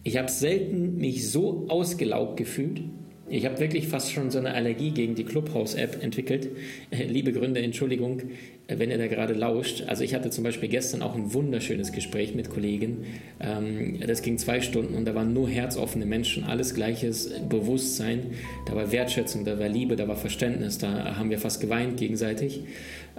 ich 0.05 0.17
habe 0.17 0.31
selten 0.31 0.97
mich 0.99 1.31
so 1.31 1.67
ausgelaugt 1.69 2.37
gefühlt. 2.37 2.83
Ich 3.31 3.45
habe 3.45 3.61
wirklich 3.61 3.89
fast 3.89 4.11
schon 4.11 4.31
so 4.31 4.39
eine 4.39 4.55
Allergie 4.55 4.91
gegen 4.91 5.15
die 5.15 5.25
Clubhouse-App 5.25 6.03
entwickelt. 6.03 6.49
Äh, 6.91 7.05
liebe 7.05 7.33
Gründer, 7.33 7.61
Entschuldigung, 7.61 8.23
äh, 8.69 8.79
wenn 8.79 8.91
ihr 8.91 8.97
da 8.97 9.07
gerade 9.07 9.35
lauscht. 9.35 9.85
Also 9.87 10.03
ich 10.03 10.15
hatte 10.15 10.31
zum 10.31 10.45
Beispiel 10.45 10.71
gestern 10.71 11.03
auch 11.03 11.15
ein 11.15 11.35
wunderschönes 11.35 11.93
Gespräch 11.93 12.35
mit 12.35 12.49
Kollegen. 12.49 13.05
Ähm, 13.39 14.01
das 14.07 14.23
ging 14.23 14.39
zwei 14.39 14.63
Stunden 14.63 14.95
und 14.95 15.05
da 15.05 15.15
waren 15.15 15.35
nur 15.35 15.47
herzoffene 15.47 16.07
Menschen, 16.07 16.45
alles 16.45 16.75
gleiches 16.75 17.31
Bewusstsein. 17.49 18.31
Da 18.67 18.75
war 18.75 18.91
Wertschätzung, 18.93 19.45
da 19.45 19.59
war 19.59 19.69
Liebe, 19.69 19.97
da 19.97 20.09
war 20.09 20.17
Verständnis, 20.17 20.79
da 20.79 21.17
haben 21.17 21.29
wir 21.29 21.39
fast 21.39 21.61
geweint 21.61 21.99
gegenseitig. 21.99 22.63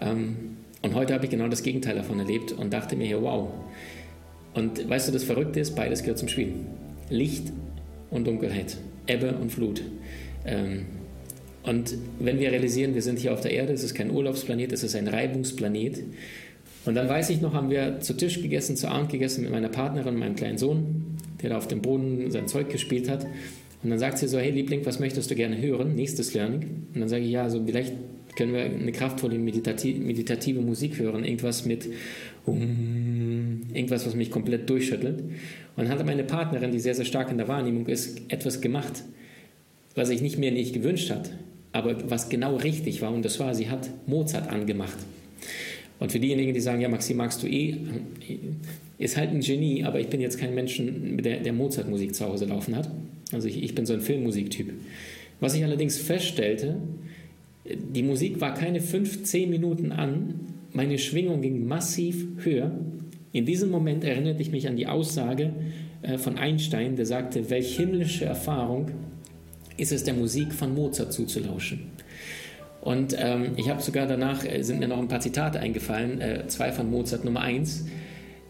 Ähm, 0.02 0.58
und 0.82 0.96
heute 0.96 1.14
habe 1.14 1.26
ich 1.26 1.32
genau 1.32 1.50
das 1.50 1.62
Gegenteil 1.62 1.96
davon 1.96 2.20
erlebt 2.20 2.54
und 2.54 2.74
dachte 2.74 2.96
mir, 2.96 3.22
wow, 3.22 3.50
und 4.60 4.90
weißt 4.90 5.08
du, 5.08 5.14
das 5.14 5.24
Verrückte 5.24 5.62
ist, 5.62 5.76
beides 5.76 6.02
gehört 6.02 6.20
zum 6.20 6.28
Spiel. 6.28 6.54
Licht 7.10 7.54
und 8.12 8.28
Dunkelheit, 8.28 8.78
Ebbe 9.08 9.34
und 9.36 9.52
Flut. 9.52 9.82
Ähm, 10.46 10.86
und 11.64 11.96
wenn 12.20 12.40
wir 12.40 12.52
realisieren, 12.52 12.94
wir 12.94 13.02
sind 13.02 13.20
hier 13.20 13.34
auf 13.34 13.42
der 13.42 13.52
Erde, 13.52 13.72
es 13.72 13.84
ist 13.84 13.96
kein 13.96 14.12
Urlaubsplanet, 14.12 14.74
es 14.74 14.84
ist 14.84 14.96
ein 14.96 15.08
Reibungsplanet. 15.08 16.04
Und 16.86 16.96
dann 16.96 17.08
weiß 17.08 17.30
ich 17.30 17.40
noch, 17.40 17.54
haben 17.54 17.70
wir 17.70 18.02
zu 18.02 18.14
Tisch 18.16 18.42
gegessen, 18.42 18.76
zu 18.76 18.90
Abend 18.90 19.10
gegessen 19.12 19.44
mit 19.44 19.52
meiner 19.52 19.70
Partnerin, 19.70 20.18
meinem 20.18 20.36
kleinen 20.36 20.58
Sohn, 20.58 21.18
der 21.42 21.52
da 21.52 21.58
auf 21.58 21.68
dem 21.68 21.82
Boden 21.82 22.30
sein 22.30 22.48
Zeug 22.48 22.70
gespielt 22.70 23.10
hat. 23.10 23.26
Und 23.82 23.92
dann 23.92 24.00
sagt 24.00 24.18
sie 24.18 24.28
so, 24.28 24.40
hey 24.40 24.52
Liebling, 24.52 24.86
was 24.86 25.00
möchtest 25.00 25.32
du 25.32 25.36
gerne 25.36 25.62
hören? 25.62 25.96
Nächstes 25.96 26.34
Learning. 26.34 26.88
Und 26.94 27.00
dann 27.00 27.08
sage 27.08 27.24
ich, 27.24 27.32
ja, 27.32 27.50
so 27.50 27.64
vielleicht 27.66 27.94
können 28.36 28.54
wir 28.54 28.64
eine 28.64 28.92
kraftvolle 28.92 29.38
meditative, 29.38 30.00
meditative 30.00 30.62
Musik 30.62 30.98
hören, 31.00 31.24
irgendwas 31.24 31.66
mit 31.66 31.90
um, 32.46 32.99
irgendwas, 33.74 34.06
was 34.06 34.16
mich 34.16 34.32
komplett 34.32 34.70
durchschüttelt. 34.70 35.24
Und 35.76 35.90
hat 35.90 36.06
meine 36.06 36.24
Partnerin, 36.24 36.72
die 36.72 36.80
sehr, 36.80 36.96
sehr 36.96 37.06
stark 37.06 37.32
in 37.32 37.38
der 37.38 37.48
Wahrnehmung 37.48 37.88
ist, 37.88 38.22
etwas 38.28 38.62
gemacht, 38.62 39.04
was 39.96 40.10
ich 40.10 40.22
nicht 40.22 40.38
mehr 40.38 40.52
nicht 40.52 40.74
gewünscht 40.74 41.10
hat, 41.10 41.32
aber 41.72 42.10
was 42.10 42.30
genau 42.30 42.56
richtig 42.56 43.02
war. 43.02 43.14
Und 43.14 43.24
das 43.24 43.40
war, 43.40 43.54
sie 43.56 43.70
hat 43.70 43.90
Mozart 44.08 44.50
angemacht. 44.50 44.98
Und 46.00 46.12
für 46.12 46.20
diejenigen, 46.20 46.54
die 46.54 46.62
sagen, 46.62 46.82
ja, 46.82 46.90
Maxi, 46.90 47.14
magst 47.14 47.44
du 47.44 47.48
eh, 47.48 47.78
ist 48.98 49.18
halt 49.18 49.32
ein 49.32 49.42
Genie, 49.42 49.84
aber 49.84 50.00
ich 50.00 50.08
bin 50.08 50.22
jetzt 50.22 50.40
kein 50.40 50.54
Mensch, 50.56 50.82
der, 50.82 51.40
der 51.40 51.54
Mozart-Musik 51.54 52.16
zu 52.16 52.26
Hause 52.26 52.46
laufen 52.46 52.76
hat. 52.76 52.90
Also 53.32 53.48
ich, 53.48 53.62
ich 53.64 53.76
bin 53.76 53.86
so 53.86 53.94
ein 53.94 54.02
Filmmusiktyp. 54.02 54.74
Was 55.40 55.56
ich 55.56 55.64
allerdings 55.64 55.98
feststellte, 55.98 56.78
die 57.66 58.04
Musik 58.04 58.42
war 58.42 58.54
keine 58.54 58.82
fünf, 58.82 59.24
zehn 59.24 59.50
Minuten 59.50 59.92
an, 59.92 60.40
meine 60.74 60.98
Schwingung 60.98 61.42
ging 61.42 61.68
massiv 61.68 62.28
höher. 62.44 62.72
In 63.32 63.46
diesem 63.46 63.70
Moment 63.70 64.04
erinnerte 64.04 64.42
ich 64.42 64.52
mich 64.52 64.68
an 64.68 64.76
die 64.76 64.88
Aussage 64.88 65.54
äh, 66.02 66.18
von 66.18 66.38
Einstein, 66.38 66.96
der 66.96 67.06
sagte, 67.06 67.50
welch 67.50 67.78
himmlische 67.78 68.26
Erfahrung 68.26 68.92
ist 69.78 69.92
es 69.92 70.04
der 70.04 70.16
Musik 70.16 70.52
von 70.52 70.74
Mozart 70.74 71.14
zuzulauschen. 71.14 71.92
Und 72.82 73.16
ähm, 73.18 73.52
ich 73.58 73.70
habe 73.70 73.82
sogar 73.82 74.08
danach, 74.08 74.46
äh, 74.46 74.64
sind 74.64 74.80
mir 74.80 74.88
noch 74.88 74.98
ein 74.98 75.08
paar 75.08 75.20
Zitate 75.20 75.60
eingefallen, 75.60 76.22
äh, 76.22 76.48
zwei 76.48 76.72
von 76.72 76.90
Mozart 76.90 77.24
Nummer 77.24 77.42
eins. 77.42 77.86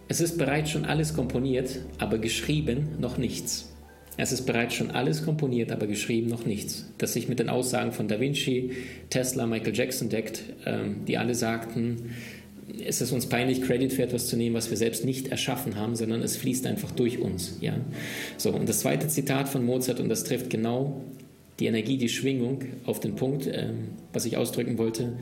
Es 0.07 0.21
ist 0.21 0.37
bereits 0.37 0.71
schon 0.71 0.85
alles 0.85 1.13
komponiert, 1.13 1.79
aber 1.97 2.17
geschrieben 2.17 2.89
noch 2.99 3.17
nichts. 3.17 3.73
Es 4.17 4.31
ist 4.31 4.45
bereits 4.45 4.75
schon 4.75 4.91
alles 4.91 5.23
komponiert, 5.23 5.71
aber 5.71 5.87
geschrieben 5.87 6.29
noch 6.29 6.45
nichts. 6.45 6.91
Das 6.97 7.13
sich 7.13 7.29
mit 7.29 7.39
den 7.39 7.49
Aussagen 7.49 7.91
von 7.91 8.07
Da 8.07 8.19
Vinci, 8.19 8.71
Tesla, 9.09 9.45
Michael 9.45 9.75
Jackson 9.75 10.09
deckt, 10.09 10.43
ähm, 10.65 11.05
die 11.07 11.17
alle 11.17 11.35
sagten, 11.35 12.15
es 12.85 13.01
ist 13.01 13.11
uns 13.11 13.27
peinlich, 13.27 13.61
Credit 13.61 13.91
für 13.91 14.03
etwas 14.03 14.27
zu 14.27 14.37
nehmen, 14.37 14.55
was 14.55 14.69
wir 14.69 14.77
selbst 14.77 15.05
nicht 15.05 15.29
erschaffen 15.29 15.75
haben, 15.75 15.95
sondern 15.95 16.21
es 16.21 16.37
fließt 16.37 16.65
einfach 16.67 16.91
durch 16.91 17.19
uns. 17.19 17.57
Ja? 17.61 17.73
So, 18.37 18.51
und 18.51 18.67
das 18.67 18.79
zweite 18.79 19.07
Zitat 19.07 19.49
von 19.49 19.65
Mozart, 19.65 19.99
und 19.99 20.09
das 20.09 20.23
trifft 20.23 20.49
genau 20.49 21.01
die 21.59 21.67
Energie, 21.67 21.97
die 21.97 22.09
Schwingung 22.09 22.63
auf 22.85 22.99
den 22.99 23.15
Punkt, 23.15 23.47
äh, 23.47 23.69
was 24.13 24.25
ich 24.25 24.37
ausdrücken 24.37 24.77
wollte. 24.77 25.13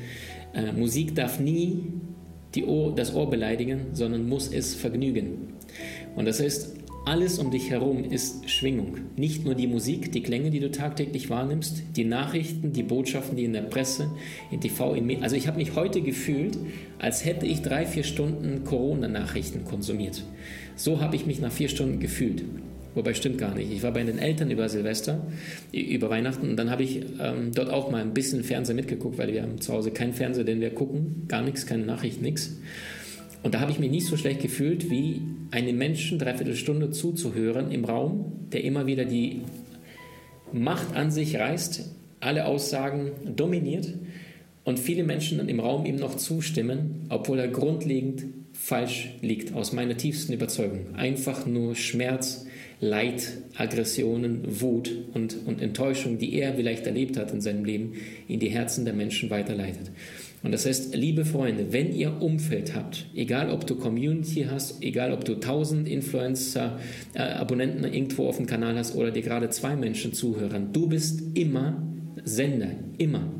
Äh, 0.53 0.71
Musik 0.73 1.15
darf 1.15 1.39
nie 1.39 1.83
Ohr, 2.65 2.95
das 2.95 3.13
Ohr 3.13 3.29
beleidigen, 3.29 3.87
sondern 3.93 4.27
muss 4.27 4.51
es 4.51 4.73
vergnügen. 4.73 5.53
Und 6.15 6.25
das 6.25 6.39
heißt, 6.39 6.76
alles 7.07 7.39
um 7.39 7.51
dich 7.51 7.69
herum 7.69 8.03
ist 8.03 8.49
Schwingung. 8.49 8.97
Nicht 9.15 9.45
nur 9.45 9.55
die 9.55 9.67
Musik, 9.67 10.11
die 10.11 10.21
Klänge, 10.21 10.51
die 10.51 10.59
du 10.59 10.69
tagtäglich 10.69 11.29
wahrnimmst, 11.29 11.83
die 11.95 12.03
Nachrichten, 12.03 12.73
die 12.73 12.83
Botschaften, 12.83 13.37
die 13.37 13.45
in 13.45 13.53
der 13.53 13.61
Presse, 13.61 14.11
in 14.51 14.59
TV, 14.59 14.93
in 14.93 15.05
Medien. 15.05 15.23
Also 15.23 15.37
ich 15.37 15.47
habe 15.47 15.57
mich 15.57 15.73
heute 15.75 16.01
gefühlt, 16.01 16.57
als 16.99 17.23
hätte 17.23 17.45
ich 17.45 17.61
drei, 17.61 17.85
vier 17.85 18.03
Stunden 18.03 18.65
Corona-Nachrichten 18.65 19.63
konsumiert. 19.63 20.25
So 20.75 20.99
habe 20.99 21.15
ich 21.15 21.25
mich 21.25 21.39
nach 21.39 21.51
vier 21.51 21.69
Stunden 21.69 22.01
gefühlt. 22.01 22.43
Wobei 22.93 23.13
stimmt 23.13 23.37
gar 23.37 23.55
nicht. 23.55 23.71
Ich 23.71 23.83
war 23.83 23.91
bei 23.91 24.03
den 24.03 24.19
Eltern 24.19 24.51
über 24.51 24.67
Silvester, 24.67 25.25
über 25.71 26.09
Weihnachten 26.09 26.49
und 26.49 26.57
dann 26.57 26.69
habe 26.69 26.83
ich 26.83 27.05
ähm, 27.21 27.51
dort 27.55 27.69
auch 27.69 27.89
mal 27.89 28.01
ein 28.01 28.13
bisschen 28.13 28.43
Fernseher 28.43 28.75
mitgeguckt, 28.75 29.17
weil 29.17 29.31
wir 29.31 29.43
haben 29.43 29.61
zu 29.61 29.71
Hause 29.71 29.91
keinen 29.91 30.13
Fernseher, 30.13 30.43
den 30.43 30.59
wir 30.59 30.71
gucken, 30.71 31.23
gar 31.29 31.41
nichts, 31.41 31.65
keine 31.65 31.85
Nachricht, 31.85 32.21
nichts. 32.21 32.57
Und 33.43 33.53
da 33.53 33.59
habe 33.59 33.71
ich 33.71 33.79
mich 33.79 33.91
nicht 33.91 34.07
so 34.07 34.17
schlecht 34.17 34.41
gefühlt, 34.41 34.89
wie 34.89 35.21
einem 35.51 35.77
Menschen 35.77 36.19
dreiviertel 36.19 36.55
Stunde 36.55 36.91
zuzuhören 36.91 37.71
im 37.71 37.85
Raum, 37.85 38.47
der 38.51 38.63
immer 38.63 38.85
wieder 38.85 39.05
die 39.05 39.41
Macht 40.51 40.95
an 40.95 41.11
sich 41.11 41.37
reißt, 41.37 41.89
alle 42.19 42.45
Aussagen 42.45 43.11
dominiert 43.35 43.93
und 44.63 44.79
viele 44.79 45.03
Menschen 45.03 45.47
im 45.47 45.59
Raum 45.59 45.85
ihm 45.85 45.97
noch 45.97 46.15
zustimmen, 46.15 47.05
obwohl 47.09 47.39
er 47.39 47.47
grundlegend 47.47 48.25
falsch 48.53 49.13
liegt, 49.21 49.53
aus 49.53 49.71
meiner 49.71 49.97
tiefsten 49.97 50.33
Überzeugung. 50.33 50.95
Einfach 50.95 51.45
nur 51.45 51.75
Schmerz, 51.75 52.45
Leid, 52.79 53.37
Aggressionen, 53.55 54.59
Wut 54.61 54.91
und, 55.13 55.35
und 55.45 55.61
Enttäuschung, 55.61 56.17
die 56.17 56.33
er 56.33 56.55
vielleicht 56.55 56.85
erlebt 56.85 57.17
hat 57.17 57.31
in 57.31 57.41
seinem 57.41 57.65
Leben, 57.65 57.93
in 58.27 58.39
die 58.39 58.49
Herzen 58.49 58.85
der 58.85 58.93
Menschen 58.93 59.29
weiterleitet. 59.29 59.91
Und 60.43 60.51
das 60.51 60.65
heißt, 60.65 60.95
liebe 60.95 61.25
Freunde, 61.25 61.73
wenn 61.73 61.93
ihr 61.93 62.21
Umfeld 62.21 62.75
habt, 62.75 63.07
egal 63.15 63.49
ob 63.49 63.65
du 63.65 63.75
Community 63.75 64.45
hast, 64.49 64.83
egal 64.83 65.11
ob 65.11 65.25
du 65.25 65.33
1000 65.33 65.87
Influencer, 65.89 66.79
äh, 67.15 67.21
Abonnenten 67.21 67.83
irgendwo 67.83 68.27
auf 68.27 68.37
dem 68.37 68.45
Kanal 68.45 68.77
hast 68.77 68.95
oder 68.95 69.11
dir 69.11 69.23
gerade 69.23 69.49
zwei 69.49 69.75
Menschen 69.75 70.13
zuhören, 70.13 70.71
du 70.73 70.87
bist 70.87 71.21
immer 71.35 71.81
Sender, 72.23 72.69
immer. 72.97 73.31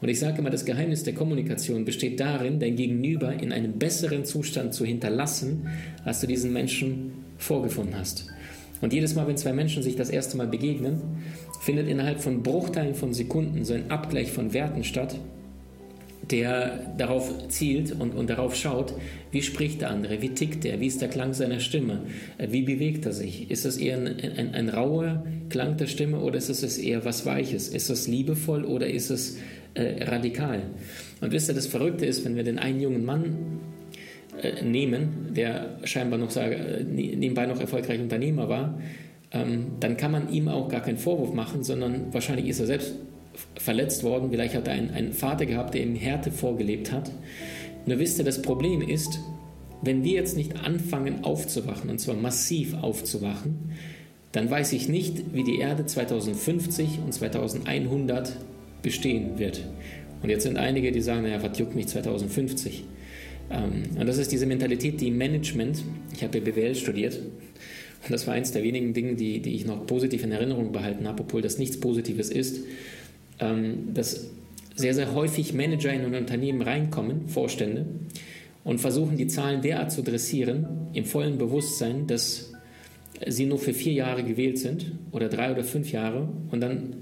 Und 0.00 0.08
ich 0.08 0.18
sage 0.18 0.38
immer, 0.38 0.50
das 0.50 0.64
Geheimnis 0.64 1.04
der 1.04 1.14
Kommunikation 1.14 1.84
besteht 1.84 2.18
darin, 2.18 2.58
dein 2.60 2.76
Gegenüber 2.76 3.32
in 3.34 3.52
einem 3.52 3.78
besseren 3.78 4.24
Zustand 4.24 4.74
zu 4.74 4.84
hinterlassen, 4.84 5.68
als 6.04 6.20
du 6.20 6.26
diesen 6.26 6.52
Menschen 6.52 7.12
vorgefunden 7.38 7.96
hast. 7.96 8.26
Und 8.80 8.92
jedes 8.92 9.14
Mal, 9.14 9.28
wenn 9.28 9.36
zwei 9.36 9.52
Menschen 9.52 9.82
sich 9.82 9.96
das 9.96 10.10
erste 10.10 10.36
Mal 10.36 10.48
begegnen, 10.48 11.00
findet 11.60 11.88
innerhalb 11.88 12.20
von 12.20 12.42
Bruchteilen 12.42 12.94
von 12.94 13.12
Sekunden 13.12 13.64
so 13.64 13.74
ein 13.74 13.90
Abgleich 13.90 14.32
von 14.32 14.52
Werten 14.52 14.82
statt, 14.82 15.16
der 16.32 16.94
darauf 16.96 17.48
zielt 17.48 17.92
und, 17.92 18.14
und 18.14 18.30
darauf 18.30 18.56
schaut, 18.56 18.94
wie 19.30 19.42
spricht 19.42 19.82
der 19.82 19.90
andere, 19.90 20.22
wie 20.22 20.30
tickt 20.30 20.64
er, 20.64 20.80
wie 20.80 20.86
ist 20.86 21.02
der 21.02 21.08
Klang 21.08 21.34
seiner 21.34 21.60
Stimme, 21.60 22.00
äh, 22.38 22.48
wie 22.50 22.62
bewegt 22.62 23.06
er 23.06 23.12
sich. 23.12 23.50
Ist 23.50 23.64
das 23.66 23.76
eher 23.76 23.98
ein, 23.98 24.06
ein, 24.06 24.54
ein 24.54 24.68
rauer 24.70 25.24
Klang 25.50 25.76
der 25.76 25.86
Stimme 25.86 26.20
oder 26.20 26.38
ist 26.38 26.48
es 26.48 26.78
eher 26.78 27.04
was 27.04 27.26
Weiches? 27.26 27.68
Ist 27.68 27.90
das 27.90 28.08
liebevoll 28.08 28.64
oder 28.64 28.88
ist 28.88 29.10
es 29.10 29.38
äh, 29.74 30.04
radikal? 30.04 30.62
Und 31.20 31.32
wisst 31.32 31.48
ihr, 31.48 31.54
das 31.54 31.66
Verrückte 31.66 32.06
ist, 32.06 32.24
wenn 32.24 32.34
wir 32.34 32.44
den 32.44 32.58
einen 32.58 32.80
jungen 32.80 33.04
Mann 33.04 33.60
äh, 34.40 34.62
nehmen, 34.64 35.34
der 35.36 35.78
scheinbar 35.84 36.18
noch 36.18 36.30
sage, 36.30 36.56
äh, 36.56 36.84
nebenbei 36.84 37.44
noch 37.46 37.60
erfolgreich 37.60 38.00
Unternehmer 38.00 38.48
war, 38.48 38.80
ähm, 39.32 39.72
dann 39.80 39.98
kann 39.98 40.12
man 40.12 40.30
ihm 40.30 40.48
auch 40.48 40.68
gar 40.68 40.80
keinen 40.80 40.98
Vorwurf 40.98 41.34
machen, 41.34 41.62
sondern 41.62 42.12
wahrscheinlich 42.12 42.48
ist 42.48 42.60
er 42.60 42.66
selbst 42.66 42.94
verletzt 43.56 44.02
worden, 44.04 44.30
vielleicht 44.30 44.54
hat 44.54 44.68
er 44.68 44.74
einen, 44.74 44.90
einen 44.90 45.12
Vater 45.12 45.46
gehabt, 45.46 45.74
der 45.74 45.82
ihm 45.82 45.94
Härte 45.94 46.30
vorgelebt 46.30 46.92
hat. 46.92 47.10
Nur 47.86 47.98
wisst 47.98 48.18
ihr, 48.18 48.24
das 48.24 48.42
Problem 48.42 48.80
ist, 48.82 49.20
wenn 49.82 50.04
wir 50.04 50.12
jetzt 50.12 50.36
nicht 50.36 50.64
anfangen 50.64 51.24
aufzuwachen, 51.24 51.90
und 51.90 51.98
zwar 51.98 52.14
massiv 52.14 52.74
aufzuwachen, 52.74 53.72
dann 54.30 54.50
weiß 54.50 54.72
ich 54.72 54.88
nicht, 54.88 55.34
wie 55.34 55.44
die 55.44 55.58
Erde 55.58 55.84
2050 55.84 57.00
und 57.04 57.12
2100 57.12 58.36
bestehen 58.82 59.38
wird. 59.38 59.64
Und 60.22 60.30
jetzt 60.30 60.44
sind 60.44 60.56
einige, 60.56 60.92
die 60.92 61.00
sagen, 61.00 61.22
naja, 61.22 61.42
was 61.42 61.58
juckt 61.58 61.74
mich 61.74 61.88
2050? 61.88 62.84
Ähm, 63.50 63.82
und 63.98 64.06
das 64.06 64.18
ist 64.18 64.32
diese 64.32 64.46
Mentalität, 64.46 65.00
die 65.00 65.10
Management, 65.10 65.82
ich 66.14 66.22
habe 66.22 66.38
ja 66.38 66.44
BWL 66.44 66.74
studiert, 66.74 67.18
und 68.04 68.10
das 68.10 68.26
war 68.26 68.34
eins 68.34 68.50
der 68.50 68.62
wenigen 68.62 68.94
Dinge, 68.94 69.14
die, 69.14 69.40
die 69.40 69.54
ich 69.54 69.64
noch 69.64 69.86
positiv 69.86 70.24
in 70.24 70.32
Erinnerung 70.32 70.72
behalten 70.72 71.06
habe, 71.06 71.22
obwohl 71.22 71.40
das 71.40 71.58
nichts 71.58 71.78
Positives 71.78 72.30
ist, 72.30 72.64
ähm, 73.38 73.94
dass 73.94 74.30
sehr, 74.74 74.94
sehr 74.94 75.14
häufig 75.14 75.54
Manager 75.54 75.92
in 75.92 76.02
ein 76.02 76.14
Unternehmen 76.14 76.62
reinkommen, 76.62 77.28
Vorstände, 77.28 77.86
und 78.64 78.80
versuchen, 78.80 79.16
die 79.16 79.26
Zahlen 79.26 79.60
derart 79.60 79.90
zu 79.92 80.02
dressieren, 80.02 80.66
im 80.92 81.04
vollen 81.04 81.38
Bewusstsein, 81.38 82.06
dass 82.06 82.52
sie 83.26 83.46
nur 83.46 83.58
für 83.58 83.74
vier 83.74 83.92
Jahre 83.92 84.24
gewählt 84.24 84.58
sind 84.58 84.92
oder 85.10 85.28
drei 85.28 85.52
oder 85.52 85.64
fünf 85.64 85.92
Jahre 85.92 86.28
und 86.50 86.60
dann 86.60 86.96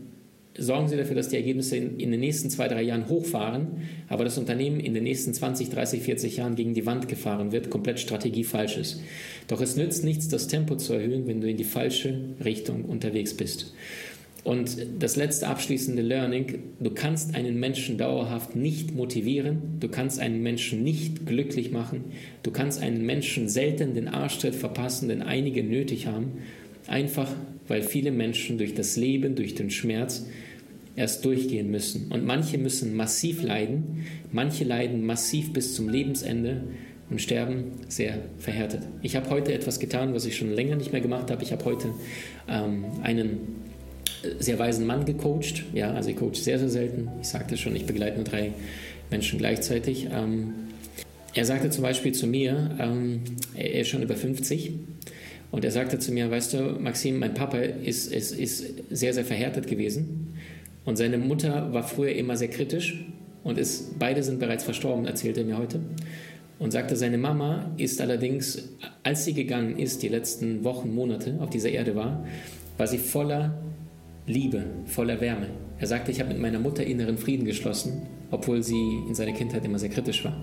sorgen 0.58 0.88
Sie 0.88 0.96
dafür, 0.96 1.14
dass 1.14 1.28
die 1.28 1.36
Ergebnisse 1.36 1.76
in, 1.76 1.98
in, 1.98 2.10
den 2.10 2.20
nächsten 2.20 2.50
zwei, 2.50 2.68
drei 2.68 2.82
Jahren 2.82 3.08
hochfahren, 3.08 3.88
aber 4.08 4.24
das 4.24 4.36
Unternehmen 4.36 4.80
in 4.80 4.94
den 4.94 5.04
nächsten 5.04 5.32
20, 5.32 5.70
30, 5.70 6.02
40 6.02 6.36
Jahren 6.36 6.56
gegen 6.56 6.74
die 6.74 6.86
Wand 6.86 7.08
gefahren 7.08 7.52
wird, 7.52 7.70
komplett 7.70 8.00
Strategie 8.00 8.44
falsch 8.44 8.76
ist. 8.76 9.00
Doch 9.48 9.60
es 9.60 9.76
nützt 9.76 10.04
nichts, 10.04 10.28
das 10.28 10.48
Tempo 10.48 10.76
zu 10.76 10.92
erhöhen, 10.92 11.26
wenn 11.26 11.40
du 11.40 11.48
in 11.48 11.56
die 11.56 11.64
falsche 11.64 12.18
Richtung 12.44 12.84
unterwegs 12.84 13.34
bist. 13.34 13.74
Und 14.42 14.76
das 14.98 15.16
letzte 15.16 15.48
abschließende 15.48 16.02
Learning, 16.02 16.60
du 16.80 16.90
kannst 16.90 17.34
einen 17.34 17.60
Menschen 17.60 17.98
dauerhaft 17.98 18.56
nicht 18.56 18.94
motivieren, 18.94 19.76
du 19.80 19.88
kannst 19.88 20.18
einen 20.18 20.42
Menschen 20.42 20.82
nicht 20.82 21.26
glücklich 21.26 21.72
machen, 21.72 22.04
du 22.42 22.50
kannst 22.50 22.80
einen 22.80 23.04
Menschen 23.04 23.48
selten 23.48 23.94
den 23.94 24.08
Arschtritt 24.08 24.54
verpassen, 24.54 25.08
den 25.08 25.22
einige 25.22 25.62
nötig 25.62 26.06
haben, 26.06 26.38
einfach 26.86 27.30
weil 27.68 27.82
viele 27.82 28.10
Menschen 28.10 28.56
durch 28.58 28.74
das 28.74 28.96
Leben, 28.96 29.36
durch 29.36 29.54
den 29.54 29.70
Schmerz 29.70 30.26
erst 30.96 31.24
durchgehen 31.24 31.70
müssen. 31.70 32.10
Und 32.10 32.24
manche 32.24 32.58
müssen 32.58 32.96
massiv 32.96 33.42
leiden, 33.42 34.06
manche 34.32 34.64
leiden 34.64 35.04
massiv 35.04 35.52
bis 35.52 35.74
zum 35.74 35.88
Lebensende 35.88 36.64
und 37.10 37.20
sterben 37.20 37.72
sehr 37.88 38.18
verhärtet. 38.38 38.82
Ich 39.02 39.16
habe 39.16 39.28
heute 39.30 39.52
etwas 39.52 39.80
getan, 39.80 40.14
was 40.14 40.24
ich 40.24 40.36
schon 40.36 40.50
länger 40.50 40.76
nicht 40.76 40.92
mehr 40.92 41.00
gemacht 41.00 41.30
habe. 41.30 41.42
Ich 41.42 41.52
habe 41.52 41.64
heute 41.64 41.88
ähm, 42.48 42.84
einen 43.02 43.38
sehr 44.38 44.58
weisen 44.58 44.86
Mann 44.86 45.04
gecoacht. 45.04 45.64
Ja, 45.74 45.92
also 45.92 46.10
ich 46.10 46.16
coach 46.16 46.40
sehr, 46.40 46.58
sehr 46.58 46.68
selten. 46.68 47.08
Ich 47.20 47.28
sagte 47.28 47.56
schon, 47.56 47.74
ich 47.76 47.86
begleite 47.86 48.16
nur 48.16 48.24
drei 48.24 48.52
Menschen 49.10 49.38
gleichzeitig. 49.38 50.08
Ähm, 50.12 50.54
er 51.34 51.44
sagte 51.44 51.70
zum 51.70 51.82
Beispiel 51.82 52.12
zu 52.12 52.26
mir, 52.26 52.76
ähm, 52.78 53.22
er 53.54 53.80
ist 53.80 53.88
schon 53.88 54.02
über 54.02 54.16
50 54.16 54.72
und 55.50 55.64
er 55.64 55.70
sagte 55.70 55.98
zu 55.98 56.12
mir, 56.12 56.30
weißt 56.30 56.54
du, 56.54 56.58
Maxim, 56.80 57.18
mein 57.18 57.34
Papa 57.34 57.58
ist, 57.58 58.12
ist, 58.12 58.32
ist 58.32 58.64
sehr, 58.90 59.14
sehr 59.14 59.24
verhärtet 59.24 59.66
gewesen. 59.66 60.34
Und 60.84 60.96
seine 60.96 61.18
Mutter 61.18 61.72
war 61.72 61.82
früher 61.82 62.12
immer 62.12 62.36
sehr 62.36 62.48
kritisch. 62.48 63.04
und 63.42 63.58
ist, 63.58 63.98
beide 63.98 64.22
sind 64.22 64.38
bereits 64.38 64.64
verstorben, 64.64 65.06
erzählt 65.06 65.38
er 65.38 65.44
mir 65.44 65.56
heute. 65.56 65.80
Und 66.58 66.72
sagte, 66.72 66.94
seine 66.94 67.16
Mama 67.16 67.70
ist 67.78 68.00
allerdings, 68.02 68.68
als 69.02 69.24
sie 69.24 69.32
gegangen 69.32 69.78
ist, 69.78 70.02
die 70.02 70.08
letzten 70.08 70.62
Wochen, 70.62 70.94
Monate 70.94 71.38
auf 71.40 71.48
dieser 71.48 71.70
Erde 71.70 71.94
war, 71.94 72.26
war 72.76 72.86
sie 72.86 72.98
voller 72.98 73.58
Liebe, 74.30 74.64
voller 74.86 75.20
Wärme. 75.20 75.48
Er 75.78 75.86
sagte, 75.86 76.10
ich 76.10 76.20
habe 76.20 76.30
mit 76.30 76.40
meiner 76.40 76.60
Mutter 76.60 76.84
inneren 76.84 77.18
Frieden 77.18 77.44
geschlossen, 77.44 78.02
obwohl 78.30 78.62
sie 78.62 79.00
in 79.08 79.14
seiner 79.14 79.32
Kindheit 79.32 79.64
immer 79.64 79.78
sehr 79.78 79.88
kritisch 79.88 80.24
war. 80.24 80.36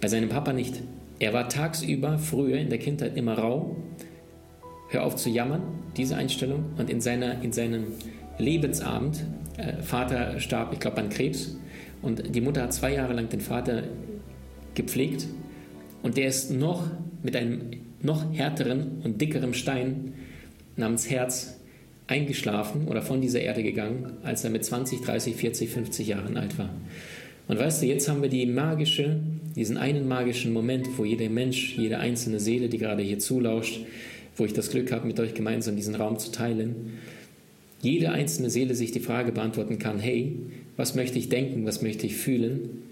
Bei 0.00 0.08
seinem 0.08 0.28
Papa 0.28 0.52
nicht. 0.52 0.82
Er 1.18 1.32
war 1.32 1.48
tagsüber, 1.48 2.18
früher 2.18 2.58
in 2.58 2.68
der 2.68 2.78
Kindheit 2.78 3.16
immer 3.16 3.38
rau. 3.38 3.76
Hör 4.90 5.04
auf 5.04 5.16
zu 5.16 5.30
jammern, 5.30 5.62
diese 5.96 6.16
Einstellung. 6.16 6.64
Und 6.76 6.90
in, 6.90 7.00
seiner, 7.00 7.42
in 7.42 7.52
seinem 7.52 7.84
Lebensabend, 8.38 9.24
äh, 9.56 9.80
Vater 9.82 10.38
starb, 10.38 10.72
ich 10.72 10.80
glaube, 10.80 10.98
an 10.98 11.08
Krebs. 11.08 11.56
Und 12.02 12.34
die 12.34 12.40
Mutter 12.40 12.62
hat 12.62 12.74
zwei 12.74 12.92
Jahre 12.92 13.14
lang 13.14 13.28
den 13.28 13.40
Vater 13.40 13.84
gepflegt. 14.74 15.26
Und 16.02 16.16
der 16.16 16.26
ist 16.26 16.50
noch 16.50 16.90
mit 17.22 17.36
einem 17.36 17.70
noch 18.00 18.34
härteren 18.34 19.00
und 19.04 19.20
dickeren 19.20 19.54
Stein 19.54 20.14
namens 20.76 21.08
Herz 21.08 21.61
eingeschlafen 22.12 22.88
oder 22.88 23.00
von 23.00 23.20
dieser 23.22 23.40
Erde 23.40 23.62
gegangen, 23.62 24.12
als 24.22 24.44
er 24.44 24.50
mit 24.50 24.64
20, 24.64 25.00
30, 25.00 25.34
40, 25.34 25.70
50 25.70 26.06
Jahren 26.08 26.36
alt 26.36 26.58
war. 26.58 26.70
Und 27.48 27.58
weißt 27.58 27.82
du, 27.82 27.86
jetzt 27.86 28.08
haben 28.08 28.22
wir 28.22 28.28
die 28.28 28.46
magische, 28.46 29.18
diesen 29.56 29.76
einen 29.76 30.06
magischen 30.06 30.52
Moment, 30.52 30.86
wo 30.96 31.04
jeder 31.04 31.28
Mensch, 31.28 31.76
jede 31.76 31.98
einzelne 31.98 32.38
Seele, 32.38 32.68
die 32.68 32.78
gerade 32.78 33.02
hier 33.02 33.18
zulauscht, 33.18 33.80
wo 34.36 34.44
ich 34.44 34.52
das 34.52 34.70
Glück 34.70 34.92
habe, 34.92 35.06
mit 35.06 35.18
euch 35.20 35.34
gemeinsam 35.34 35.74
diesen 35.74 35.94
Raum 35.94 36.18
zu 36.18 36.30
teilen, 36.30 36.98
jede 37.80 38.12
einzelne 38.12 38.50
Seele 38.50 38.74
sich 38.74 38.92
die 38.92 39.00
Frage 39.00 39.32
beantworten 39.32 39.78
kann, 39.78 39.98
hey, 39.98 40.36
was 40.76 40.94
möchte 40.94 41.18
ich 41.18 41.28
denken, 41.30 41.66
was 41.66 41.82
möchte 41.82 42.06
ich 42.06 42.14
fühlen, 42.14 42.82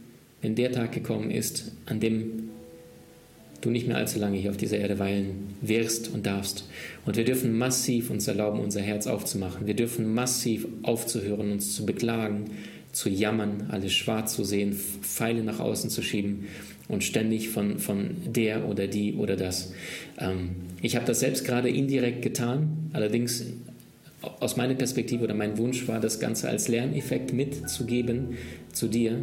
wenn 0.43 0.55
der 0.55 0.73
Tag 0.73 0.93
gekommen 0.93 1.31
ist, 1.31 1.73
an 1.87 2.01
dem 2.01 2.50
du 3.61 3.71
nicht 3.71 3.87
mehr 3.87 3.97
allzu 3.97 4.19
lange 4.19 4.39
hier 4.39 4.51
auf 4.51 4.57
dieser 4.57 4.79
Erde 4.79 4.99
weilen 4.99 5.55
wirst 5.61 6.13
und 6.13 6.27
darfst. 6.27 6.69
Und 7.07 7.17
wir 7.17 7.25
dürfen 7.25 7.57
massiv 7.57 8.11
uns 8.11 8.27
erlauben, 8.29 8.61
unser 8.61 8.81
Herz 8.81 9.07
aufzumachen. 9.07 9.67
Wir 9.67 9.75
dürfen 9.75 10.13
massiv 10.13 10.67
aufzuhören, 10.83 11.53
uns 11.53 11.75
zu 11.75 11.87
beklagen, 11.87 12.47
zu 12.93 13.09
jammern, 13.09 13.69
alles 13.71 13.93
schwarz 13.93 14.35
zu 14.35 14.45
sehen, 14.45 14.73
Pfeile 14.73 15.45
nach 15.45 15.61
außen 15.61 15.91
zu 15.91 16.03
schieben 16.03 16.47
und 16.89 17.05
ständig 17.05 17.51
von, 17.51 17.79
von 17.79 18.17
der 18.27 18.69
oder 18.69 18.89
die 18.89 19.15
oder 19.15 19.37
das. 19.37 19.73
Ähm, 20.19 20.51
ich 20.83 20.97
habe 20.97 21.07
das 21.07 21.21
selbst 21.21 21.45
gerade 21.45 21.69
indirekt 21.69 22.23
getan, 22.23 22.91
allerdings 22.93 23.45
aus 24.41 24.57
meiner 24.57 24.75
Perspektive 24.75 25.25
oder 25.25 25.35
mein 25.35 25.57
Wunsch 25.57 25.87
war, 25.89 26.01
das 26.01 26.21
Ganze 26.21 26.49
als 26.49 26.69
Lerneffekt 26.69 27.33
mitzugeben 27.33 28.37
zu 28.73 28.89
dir, 28.89 29.23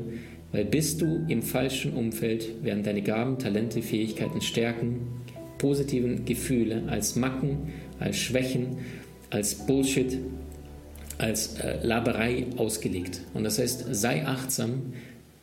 weil 0.51 0.65
bist 0.65 1.01
du 1.01 1.25
im 1.27 1.41
falschen 1.41 1.93
Umfeld, 1.93 2.63
werden 2.63 2.83
deine 2.83 3.01
Gaben, 3.01 3.37
Talente, 3.37 3.81
Fähigkeiten, 3.81 4.41
Stärken, 4.41 5.01
positiven 5.57 6.25
Gefühle 6.25 6.83
als 6.87 7.15
Macken, 7.15 7.73
als 7.99 8.17
Schwächen, 8.17 8.77
als 9.29 9.55
Bullshit, 9.55 10.17
als 11.17 11.59
äh, 11.59 11.85
Laberei 11.85 12.45
ausgelegt. 12.57 13.21
Und 13.33 13.43
das 13.43 13.59
heißt, 13.59 13.87
sei 13.91 14.25
achtsam, 14.25 14.93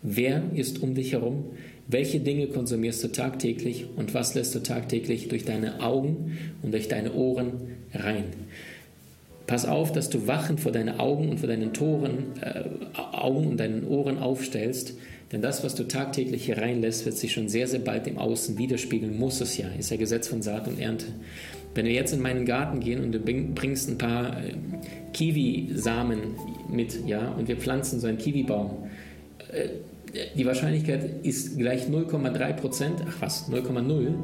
wer 0.03 0.43
ist 0.55 0.83
um 0.83 0.95
dich 0.95 1.13
herum, 1.13 1.47
welche 1.87 2.21
Dinge 2.21 2.47
konsumierst 2.47 3.05
du 3.05 3.09
tagtäglich 3.09 3.87
und 3.97 4.15
was 4.15 4.35
lässt 4.35 4.55
du 4.55 4.61
tagtäglich 4.61 5.29
durch 5.29 5.45
deine 5.45 5.83
Augen 5.83 6.39
und 6.63 6.73
durch 6.73 6.89
deine 6.89 7.13
Ohren 7.13 7.53
rein. 7.93 8.25
Pass 9.47 9.67
auf, 9.67 9.93
dass 9.93 10.09
du 10.09 10.27
wachend 10.27 10.61
vor 10.61 10.73
deine 10.73 11.01
Augen 11.01 11.29
und 11.29 11.41
vor 11.41 11.49
deinen 11.49 11.73
Toren, 11.75 12.33
äh, 12.41 12.65
Augen 12.95 13.47
und 13.49 13.61
deinen 13.61 13.87
Ohren 13.87 14.19
aufstellst, 14.19 14.95
denn 15.33 15.43
das, 15.43 15.65
was 15.65 15.75
du 15.75 15.85
tagtäglich 15.85 16.47
hier 16.47 16.59
reinlässt, 16.59 17.05
wird 17.05 17.17
sich 17.17 17.33
schon 17.33 17.49
sehr, 17.49 17.67
sehr 17.67 17.81
bald 17.81 18.07
im 18.07 18.19
Außen 18.19 18.57
widerspiegeln, 18.57 19.19
muss 19.19 19.41
es 19.41 19.59
ja, 19.59 19.67
ist 19.79 19.91
ja 19.91 19.97
Gesetz 19.97 20.29
von 20.29 20.43
Saat 20.43 20.69
und 20.69 20.79
Ernte. 20.79 21.07
Wenn 21.75 21.87
wir 21.87 21.93
jetzt 21.93 22.13
in 22.13 22.23
meinen 22.23 22.47
Garten 22.47 22.81
gehen 22.81 23.03
und 23.03 23.13
du 23.13 23.19
bringst 23.19 23.91
ein 23.91 23.99
paar 23.99 24.39
äh, 24.43 24.55
Kiwi-Samen 25.13 26.21
mit, 26.71 27.07
ja, 27.07 27.33
und 27.33 27.49
wir 27.49 27.57
pflanzen 27.57 28.01
so 28.01 28.07
einen 28.07 28.19
Kiwi-Baum, 28.19 28.89
äh, 29.53 29.69
die 30.37 30.47
Wahrscheinlichkeit 30.47 31.25
ist 31.25 31.59
gleich 31.59 31.89
0,3 31.89 32.53
Prozent, 32.53 33.01
ach 33.09 33.17
was, 33.21 33.51
0,0, 33.51 34.15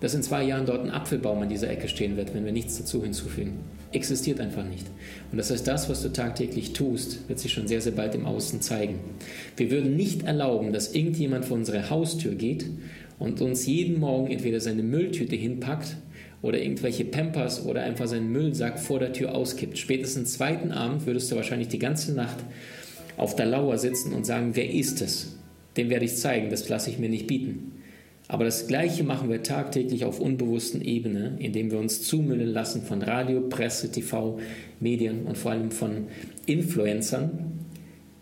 dass 0.00 0.14
in 0.14 0.22
zwei 0.22 0.44
Jahren 0.44 0.66
dort 0.66 0.84
ein 0.84 0.90
Apfelbaum 0.90 1.40
an 1.40 1.48
dieser 1.48 1.70
Ecke 1.70 1.88
stehen 1.88 2.18
wird, 2.18 2.34
wenn 2.34 2.44
wir 2.44 2.52
nichts 2.52 2.76
dazu 2.76 3.02
hinzufügen. 3.02 3.60
Existiert 3.92 4.40
einfach 4.40 4.64
nicht. 4.64 4.86
Und 5.30 5.38
das 5.38 5.50
heißt, 5.50 5.66
das, 5.66 5.88
was 5.88 6.02
du 6.02 6.12
tagtäglich 6.12 6.72
tust, 6.72 7.28
wird 7.28 7.38
sich 7.38 7.52
schon 7.52 7.68
sehr, 7.68 7.80
sehr 7.80 7.92
bald 7.92 8.14
im 8.14 8.26
Außen 8.26 8.60
zeigen. 8.60 8.98
Wir 9.56 9.70
würden 9.70 9.96
nicht 9.96 10.24
erlauben, 10.24 10.72
dass 10.72 10.94
irgendjemand 10.94 11.44
vor 11.44 11.56
unsere 11.56 11.88
Haustür 11.88 12.34
geht 12.34 12.66
und 13.18 13.40
uns 13.40 13.66
jeden 13.66 14.00
Morgen 14.00 14.30
entweder 14.30 14.60
seine 14.60 14.82
Mülltüte 14.82 15.36
hinpackt 15.36 15.96
oder 16.42 16.60
irgendwelche 16.60 17.04
Pampers 17.04 17.64
oder 17.64 17.82
einfach 17.82 18.06
seinen 18.06 18.30
Müllsack 18.30 18.78
vor 18.78 18.98
der 18.98 19.12
Tür 19.12 19.34
auskippt. 19.34 19.78
Spätestens 19.78 20.34
zweiten 20.34 20.72
Abend 20.72 21.06
würdest 21.06 21.30
du 21.30 21.36
wahrscheinlich 21.36 21.68
die 21.68 21.78
ganze 21.78 22.12
Nacht 22.12 22.38
auf 23.16 23.36
der 23.36 23.46
Lauer 23.46 23.78
sitzen 23.78 24.12
und 24.12 24.26
sagen, 24.26 24.50
wer 24.54 24.70
ist 24.70 25.00
es? 25.00 25.36
Dem 25.76 25.90
werde 25.90 26.04
ich 26.04 26.16
zeigen, 26.16 26.50
das 26.50 26.68
lasse 26.68 26.90
ich 26.90 26.98
mir 26.98 27.08
nicht 27.08 27.26
bieten. 27.26 27.72
Aber 28.28 28.44
das 28.44 28.66
Gleiche 28.66 29.04
machen 29.04 29.30
wir 29.30 29.42
tagtäglich 29.42 30.04
auf 30.04 30.18
unbewussten 30.18 30.82
Ebene, 30.82 31.36
indem 31.38 31.70
wir 31.70 31.78
uns 31.78 32.02
zumüllen 32.02 32.48
lassen 32.48 32.82
von 32.82 33.02
Radio, 33.02 33.42
Presse, 33.42 33.90
TV, 33.92 34.40
Medien 34.80 35.26
und 35.26 35.38
vor 35.38 35.52
allem 35.52 35.70
von 35.70 36.08
Influencern, 36.46 37.60